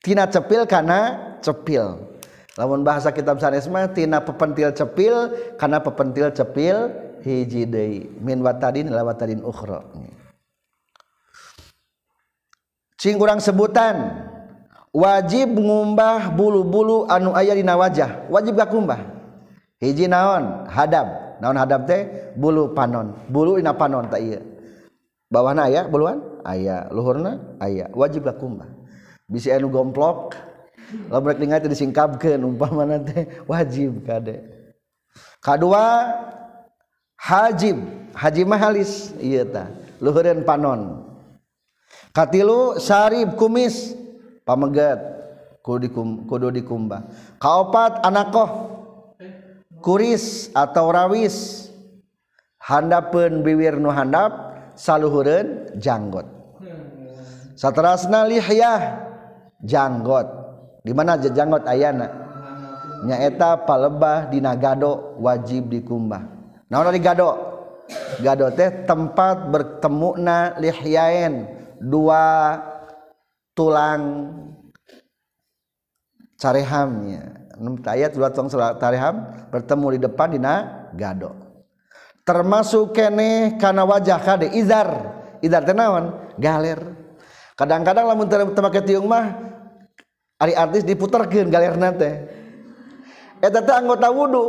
[0.00, 2.00] Tina cepil karena cepil.
[2.58, 6.90] Lamun bahasa kitab sanes mah tina pepentil cepil karena pepentil cepil
[7.22, 8.08] hiji deui.
[8.20, 9.84] Min watadin la watadin ukhra.
[12.98, 14.26] Cing kurang sebutan
[14.90, 18.26] wajib ngumbah bulu-bulu anu aya dina wajah.
[18.26, 19.17] Wajib gak kumbah
[19.82, 20.66] hiji naon?
[20.66, 21.38] Hadab.
[21.42, 22.34] Naon hadab teh?
[22.34, 23.14] Bulu panon.
[23.30, 24.42] Bulu ina panon tak iya
[25.28, 26.18] bawahna ayah buluan?
[26.44, 27.38] Ayah luhurna?
[27.60, 28.60] Ayah wajib lakum
[29.28, 30.32] bisa anu gomplok.
[31.12, 34.40] Lamun mereka ningali itu disingkapkan umpama nanti wajib kade.
[35.44, 36.08] Kedua
[37.20, 37.76] hajib.
[38.18, 39.68] Haji mahalis iya ta
[40.00, 41.04] luhureun panon.
[42.16, 43.94] Katilu sarib kumis.
[44.48, 44.96] Pamegat.
[45.60, 47.04] Kudu dikum kudu dikumbah.
[47.36, 48.77] Kaopat anakoh.
[49.80, 51.68] kuris atau rawis.
[52.58, 56.26] Handapun biwir nu handap saluhureun janggot.
[57.56, 59.08] Saterasna lihyah
[59.64, 60.28] janggot.
[60.84, 62.06] Di mana janggot ayana?
[63.08, 66.22] Nyaeta palebah dina gado wajib dikumbah.
[66.68, 67.30] Naon dari gado?
[68.20, 71.48] Gado teh tempat bertemu na lihyain
[71.80, 72.58] dua
[73.56, 74.34] tulang
[76.36, 77.47] carehamnya.
[77.90, 78.48] ayat dua tong
[78.78, 80.54] tariham bertemu di depan dina
[80.94, 81.34] gado.
[82.22, 85.16] Termasuk kene karena wajah kade izar.
[85.38, 86.78] Izar tenawan galer.
[87.54, 89.34] Kadang-kadang lamun temake tiung mah
[90.38, 92.10] ari artis diputerkeun galer nate
[93.42, 94.44] eta teh anggota wudu.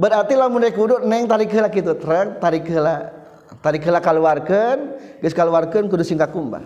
[0.00, 1.92] Berarti lamun rek wudu neng tarik heula kitu
[2.40, 3.12] tarik heula
[3.60, 6.64] tarik heula kaluarkeun geus kaluarkeun kudu singkat kumbah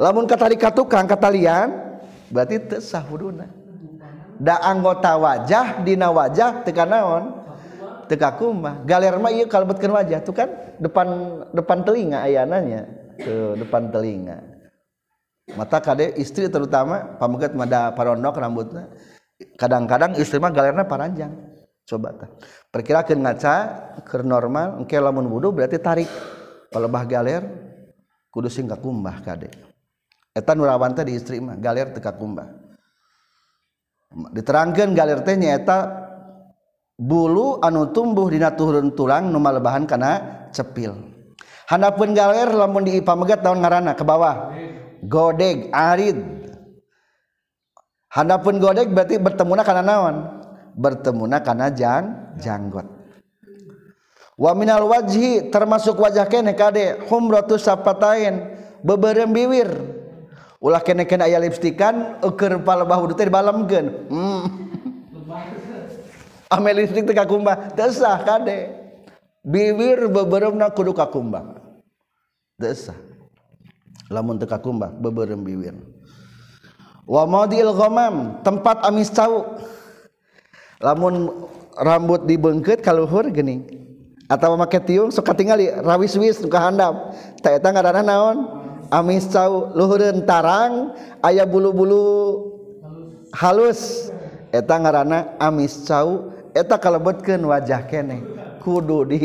[0.00, 2.00] lamun katarik tukang katalian
[2.32, 3.59] berarti teu sah wuduna.
[4.40, 7.36] da anggota wajah dina wajah teka naon?
[8.08, 10.50] Teka kumah galer mah ieu kalebetkeun wajah tuh kan?
[10.80, 11.06] Depan
[11.52, 12.88] depan telinga ayananya
[13.20, 14.42] tuh depan telinga.
[15.54, 18.90] Mata kade istri terutama pamegat mada parondok rambutnya
[19.60, 21.30] kadang-kadang istri mah galerna paranjang.
[21.86, 22.30] Coba tah.
[22.74, 23.54] Perkirakeun ngaca
[24.02, 26.10] keur normal engke lamun wudu berarti tarik.
[26.70, 27.42] Palebah galer
[28.30, 29.50] kudu sing kumbah kade
[30.30, 32.59] eta nurawan teh di istri mah galer teka kumbah.
[34.10, 35.86] diterangkan galir teh nyaeta
[36.98, 40.94] bulu anu tumbuh dina turun tulang nu malebahan kana cepil.
[41.70, 44.50] Handapun galer lamun di IPA megat daun ngaranna ke bawah.
[45.06, 46.18] Godeg arid.
[48.10, 50.16] Handapun godeg berarti bertemuna kana naon?
[50.74, 52.90] Bertemuna kana jang janggot.
[54.34, 59.99] Wa minal wajhi termasuk wajah kene kade humratu sapatain beberem biwir.
[60.60, 63.86] Ulah kene kene aya lipstikan ukur palebah wudu teh dibalemkeun.
[64.12, 64.44] Hmm.
[66.54, 67.72] ame lipstik teh kakumbah.
[67.72, 68.76] Desah kade.
[69.40, 71.56] Bibir beberemna kudu kakumbah.
[72.60, 73.10] Desah
[74.12, 75.72] lamun teu kakumbah beberem bibir.
[77.06, 79.56] Wa madil ghamam tempat amis cau.
[80.82, 81.48] Lamun
[81.78, 83.64] rambut dibengkeut kaluhur geuning
[84.30, 87.14] atawa make tiung sok katingali rawis-wis nu kahandap.
[87.40, 88.36] Eta ngaranna naon
[88.90, 92.04] amis cau luhureun tarang aya bulu-bulu
[93.34, 94.10] halus.
[94.50, 98.18] Eta ngaranna amis cau eta kalebetkeun wajah kene.
[98.60, 99.20] Kudu di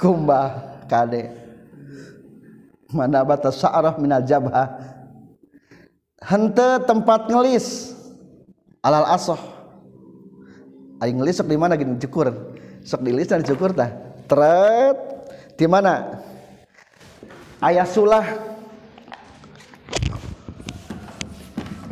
[0.00, 1.28] kumbah kade.
[2.88, 4.80] Mana batas sa'rah minal jabha
[6.24, 7.92] hente tempat ngelis
[8.80, 9.38] alal asoh.
[10.98, 11.94] Aing ngelis sok di mana gini?
[12.00, 12.56] Cukur.
[12.82, 13.92] Sok dilis dan cukur tah.
[14.26, 14.96] Tret
[15.54, 16.24] di mana?
[17.62, 18.26] ayah sulah.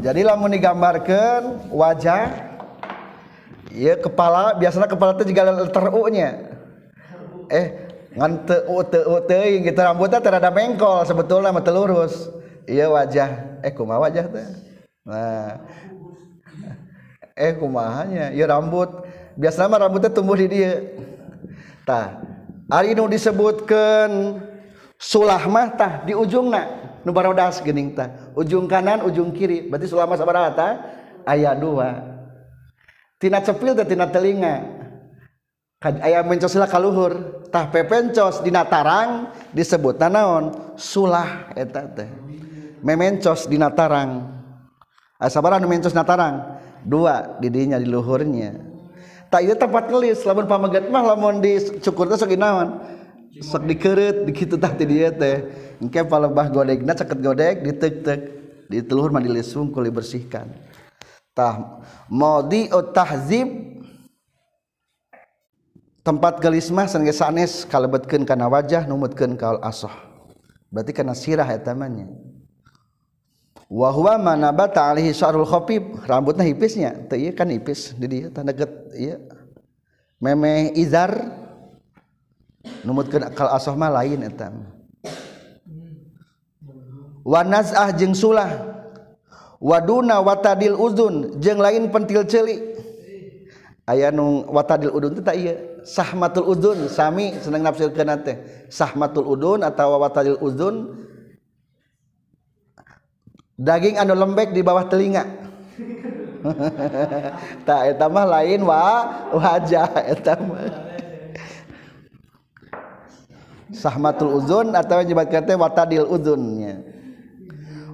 [0.01, 2.31] Jadi lamun digambarkan wajah.
[3.75, 6.31] Ya kepala biasanya kepala itu juga letter U nya.
[7.51, 7.67] Eh
[8.17, 12.31] ngan te U te U te gitu rambutnya terada mengkol sebetulnya mah telurus.
[12.65, 13.61] Iya wajah.
[13.67, 14.49] Eh kumaha wajah teh
[15.07, 15.61] nah.
[17.37, 18.33] Eh kumahanya?
[18.33, 19.05] Ya rambut.
[19.37, 20.81] Biasanya mah rambutnya tumbuh di dia.
[21.85, 22.17] Tah.
[22.73, 24.41] Ari nu disebutkan
[24.97, 26.65] Sulahmatah di ujung na
[27.05, 28.33] nubarodas gening tah.
[28.33, 29.69] Ujung kanan ujung kiri.
[29.69, 30.81] Berarti sulama sabarata
[31.29, 32.01] aya dua.
[33.21, 34.75] Tina cepil teh tina telinga.
[35.87, 40.75] Aya mencos lah kaluhur tah pepencos dina tarang disebut naon?
[40.81, 42.09] Sulah eta teh.
[42.81, 44.33] Memencos dina tarang.
[45.21, 46.59] Asabaran mencos na tarang?
[46.83, 48.57] Dua didinya di luhurnya.
[49.27, 52.81] Tak itu tempat ngelis lamun pamegat mah lamun di cukur teh sok naon
[53.43, 55.45] sok dikereut dikitu tah ti dieu teh.
[55.83, 58.23] Engke palebah godegna ceket godeg diteuk-teuk
[58.67, 60.51] di teluhur mah dilisung kuli bersihkan
[61.37, 63.77] tah madi tahzib.
[66.01, 69.91] Tempat gelis mah sanggeus sanes kalebetkeun kana wajah numutkeun kaul asoh.
[70.71, 72.07] Berarti kana sirah eta mah nya.
[73.67, 75.83] Wa huwa manabata alaihi syarul khafif.
[76.07, 79.19] Rambutna hipisnya teu ieu kan hipis di dieu tah deket ieu.
[80.23, 81.11] Memeh izar
[82.87, 84.55] numutkeun akal asoh mah lain eta.
[87.27, 88.79] Wanazah jeung sulah.
[89.59, 92.63] Waduna watadil uzun jeung lain pentil ceuli.
[93.87, 95.55] Aya nu watadil udun teh ieu.
[95.87, 101.07] Sahmatul udun sami seneng nafsirkeun teh sahmatul udun atawa watadil udun
[103.59, 105.25] daging anu lembek di bawah telinga.
[107.67, 109.03] Tak eta mah lain wa
[109.35, 110.86] wajah eta mah.
[113.75, 116.97] sahmatul uzun atau nyebat kata watadil uzunnya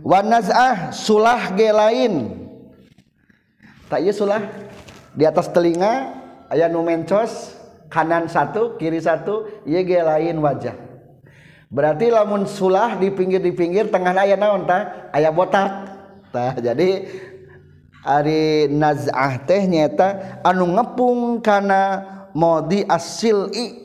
[0.02, 2.14] wanazah sulah ge lain.
[3.86, 4.42] Tak iya sulah.
[5.14, 6.12] Di atas telinga
[6.50, 7.54] ayah nu mencos
[7.88, 10.74] kanan satu kiri satu iya ge lain wajah.
[11.72, 15.70] Berarti lamun sulah di pinggir di pinggir tengah ayah naon ta ayah botak.
[16.32, 17.08] Tah jadi
[18.02, 22.04] ari nazah teh nyata anu ngepung kana
[22.36, 23.82] modi asil i.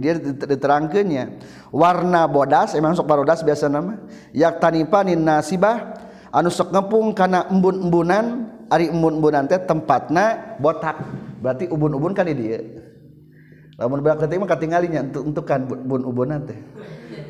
[0.00, 1.24] dia diterangkannya.
[1.68, 4.00] Warna bodas eh, emang sok barodas biasa nama.
[4.32, 5.98] Yak tanipanin nasibah
[6.32, 8.54] anu sok ngepung karena embun-embunan.
[8.72, 10.96] Ari embun-embunan teh tempatna botak.
[11.44, 12.60] Berarti ubun-ubun kan di dia
[13.82, 16.54] lamun berak teh mah katinggalinya untuk untuk kan ubun-ubunan teh.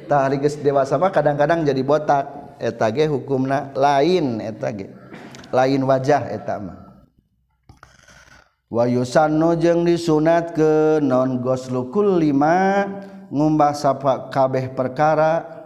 [0.04, 2.58] Tah ari geus dewasa mah kadang-kadang jadi botak.
[2.60, 4.92] Eta ge hukumna lain eta ge.
[5.48, 6.91] Lain wajah eta mah.
[8.72, 12.88] wayusanno jeung disunat ke non goslukul lima
[13.28, 15.60] ngumbah sapa kabeh perkara.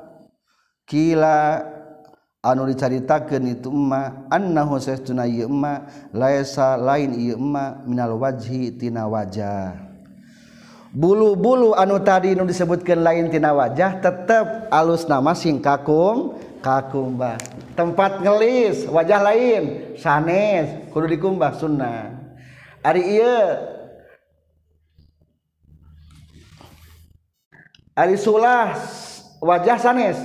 [0.86, 1.66] Kila
[2.42, 9.06] anu dicaritakeun itu emma annahu sesuna ieu emma laisa lain ieu emma minal wajhi tina
[9.06, 9.86] wajah.
[10.94, 17.34] Bulu-bulu anu tadi nu disebutkan lain tina wajah tetap alus nama sing kakung kakumbah.
[17.74, 19.62] Tempat ngelis wajah lain
[19.98, 22.15] sanes kudu dikumbah sunnah.
[22.86, 23.38] ari iya
[27.98, 28.78] ari sulah
[29.42, 30.18] wajah sanes.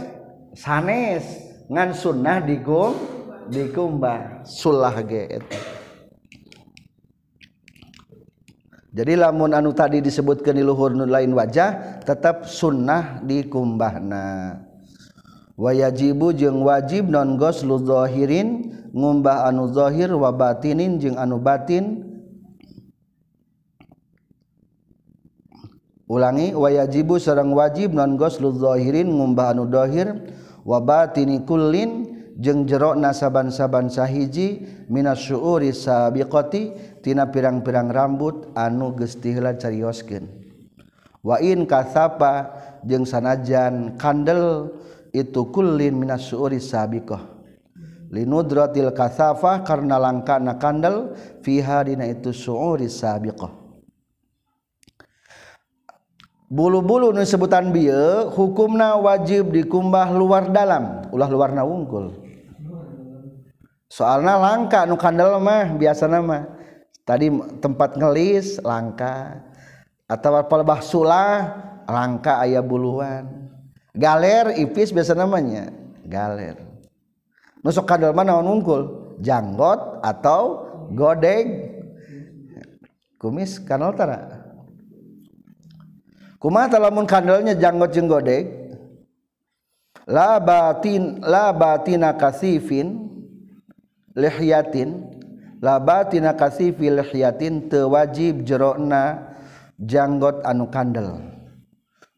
[0.53, 1.23] Sanes
[1.71, 2.93] ngan sunnah digum
[3.47, 5.39] dikumbah sulah ge
[8.91, 14.59] jadi lamun anu tadi disebutkan di luhur nu lain wajah tetap sunnah dikumbahna
[15.55, 22.10] wayajibu jeung wajib non goslu zahirin ngumbah anu zahir wa batinin jeung anu batin
[26.11, 30.11] ulangi wayajibu sareng wajib non goslu zahirin ngumbah anu zahir
[30.67, 32.03] wa batini kullin
[32.35, 34.59] jeung jero nasaban-saban sahiji
[34.91, 40.27] minas syuuri sabiqati pirang-pirang rambut anu gestihla carioskeun.
[41.23, 42.51] Wa in kasapa
[42.83, 44.73] jeung sanajan kandel
[45.15, 47.39] itu kullin minas suuri sabiqah.
[48.11, 53.60] Linudratil kasafah karena langkana kandel fiha dina itu suuri sabiqah
[56.51, 57.87] bulu-bulu sebutan bi
[58.35, 61.07] hukumna wajib dikumbah luar dalam.
[61.15, 62.11] Ulah luarna wungkul.
[63.87, 66.43] Soalnya langka nu kandel mah biasa nama
[67.07, 67.31] tadi
[67.63, 69.47] tempat ngelis langka.
[70.11, 71.55] Atau pelebah sulah
[71.87, 73.47] langka ayah buluan.
[73.95, 75.71] Galer ipis biasa namanya
[76.03, 76.59] galer.
[77.63, 78.81] Nusuk kandel mana naon wungkul?
[79.23, 81.71] Janggot atau godeg
[83.21, 84.40] kumis kanal utara
[86.41, 88.49] kumata lamun kandelnya janggot jeung godeg
[90.09, 93.07] la batin la batina kasifin
[94.17, 95.21] lihyatin
[95.61, 99.31] la batina kasifi lihyatin teu wajib jerona
[99.77, 101.21] janggot anu kandel.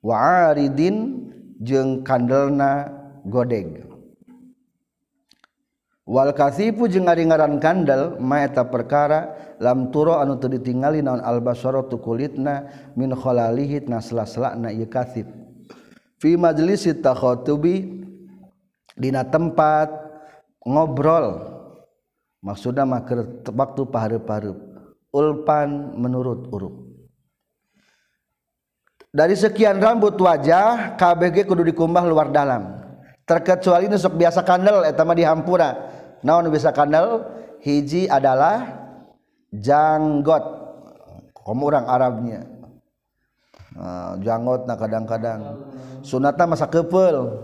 [0.04, 1.28] Wa aridin
[1.60, 2.92] jeung kandelna
[3.28, 3.93] godeg.
[6.04, 11.40] Wal kasifu jeung ari ngaran kandel maeta perkara lam turo anu teu ditingali naon al
[11.40, 12.68] basaratu kulitna
[13.00, 15.24] min khalalihi naslasla na ieu kasif.
[16.20, 18.04] Fi majlis takhatubi
[19.00, 19.88] dina tempat
[20.68, 21.40] ngobrol
[22.44, 24.60] maksudna mah keur waktu pahareup-hareup
[25.16, 26.84] ulpan menurut urup.
[29.14, 32.84] Dari sekian rambut wajah KBG kudu dikumbah luar dalam
[33.24, 35.93] terkecuali nu biasa kandel eta mah di hampura
[36.24, 37.24] naon bisa kandel?
[37.64, 38.68] Hiji adalah
[39.56, 40.44] janggot.
[41.44, 42.42] Kamu orang Arabnya.
[43.76, 45.64] Nah, janggot nah kadang-kadang.
[46.04, 47.40] Sunatnya masa kepel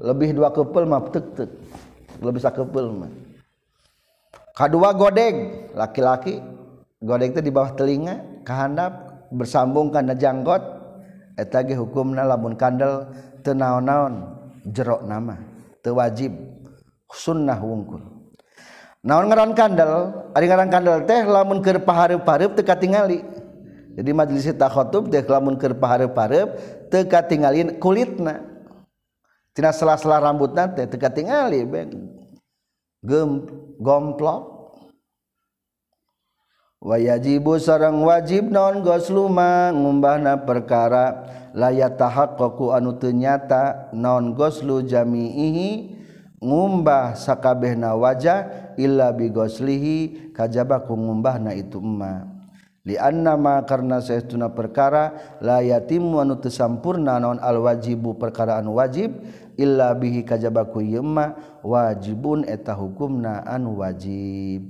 [0.00, 1.50] lebih dua kepel mah tek tek.
[2.20, 3.12] Lebih sakepel mah.
[4.52, 6.44] Kedua godeg laki-laki
[7.00, 10.60] godeg itu di bawah telinga kehandap bersambung karena janggot.
[11.40, 13.08] Eta ge hukumna lamun kandel
[13.40, 14.36] teu naon-naon.
[15.08, 15.40] Nama.
[15.80, 16.36] Teu wajib.
[17.12, 18.11] Sunnah wungkul
[19.02, 20.14] naon ngaran kandel?
[20.32, 23.22] Ari ngaran kandel teh lamun keur pahareup-hareup teu katingali.
[23.92, 26.56] Jadi majelis eta khotub teh lamun keur pahareup-hareup
[26.88, 28.40] teu katingalin kulitna.
[29.52, 31.90] Tina sela-sela rambutna teh teu katingali beng.
[33.02, 33.44] Gem
[33.82, 34.52] gomplok.
[36.82, 41.30] Wayajibu sareng wajib naon gosluma ngumbahna perkara.
[41.52, 43.92] Layat tahaqqaqu anu teu nyata
[44.32, 46.00] goslu jami'ihi
[46.42, 52.42] ngumbah sakabehna wajah illa bigoslihi kajaba ku ngumbahna itu emma.
[52.82, 59.22] Liannama karena saestuna perkara la yatimu anu teu sampurna naon al wajibu perkaraan wajib
[59.54, 64.66] illa bihi kajaba ku yemma wajibun eta hukumna anu wajib.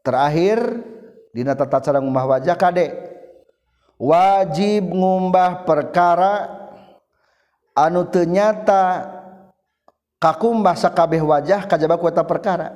[0.00, 0.80] Terakhir
[1.36, 2.96] dina tata cara ngumbah wajah kade.
[4.00, 6.48] Wajib ngumbah perkara
[7.76, 9.04] anu ternyata
[10.16, 12.72] kakumbah sakabeh wajah kajaba ku eta perkara.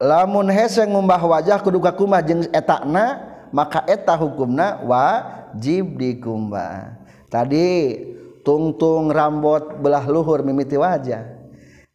[0.00, 3.20] lamun hese ngumbah wajah kudu kakumah jeung etakna
[3.52, 6.96] maka eta hukumna wajib dikumbah.
[7.28, 7.94] Tadi
[8.42, 11.38] tungtung rambut belah luhur mimiti wajah.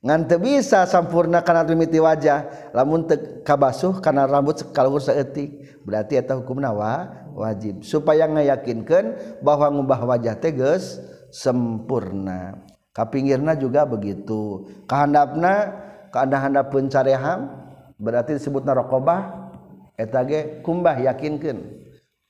[0.05, 6.21] Ngan teu bisa sampurna kana mimiti wajah lamun teu kabasuh kana rambut kaluhur saeutik berarti
[6.21, 7.81] eta hukumna wa wajib.
[7.81, 11.01] Supaya ngayakinkeun bahwa ngubah wajah teh geus
[11.33, 12.61] sempurna.
[12.95, 14.71] Kapinggirna juga begitu.
[14.87, 15.83] Kahandapna
[16.15, 17.51] keandahan pencareham
[17.99, 19.51] berarti disebut narokobah
[19.99, 21.59] etage kumbah yakinkan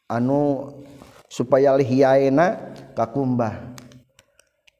[0.09, 0.73] anu
[1.29, 3.77] supaya lihiyaena kakumbah.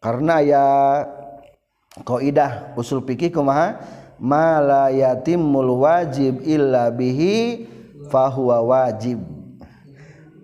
[0.02, 0.66] Karena ya
[2.02, 3.78] koidah usul pikir kumaha?
[4.16, 7.68] Malayatimul wajib illa bihi
[8.10, 9.22] fahuwa wajib.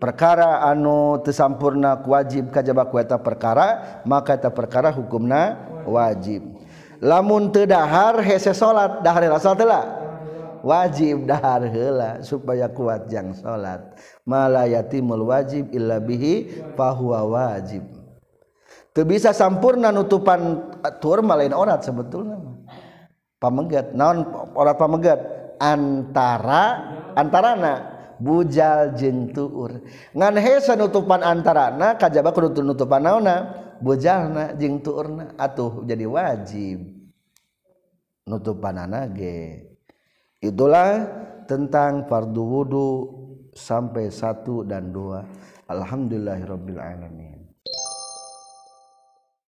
[0.02, 6.61] Perkara anu tesampurna wajib kajabak kueta perkara maka eta perkara hukumna wajib.
[7.02, 9.82] lamun tedahar hese salat dahar hela salat hela?
[10.62, 13.82] Wajib dahar hela supaya kuat jang salat
[14.30, 17.82] malayatimul wajib illa bihi fahuwa wajib.
[18.94, 22.38] Teu bisa sampurna nutupan eh, tur malain orat sebetulnya
[23.42, 24.22] pamegat naon
[24.54, 25.20] orat pamegat?
[25.62, 27.74] Antara antarana
[28.18, 29.86] bujal jentuur
[30.18, 33.61] ngan hesa nutupan antarana kajaba kudu nutupan naona.
[33.82, 36.80] bojalna jeung tuurna atuh jadi wajib.
[38.30, 39.68] Nutupanana ge.
[40.42, 41.06] Itulah
[41.50, 42.90] tentang fardu wudu
[43.54, 45.26] sampai satu dan dua.
[45.68, 47.31] Alhamdulillahirabbil alamin.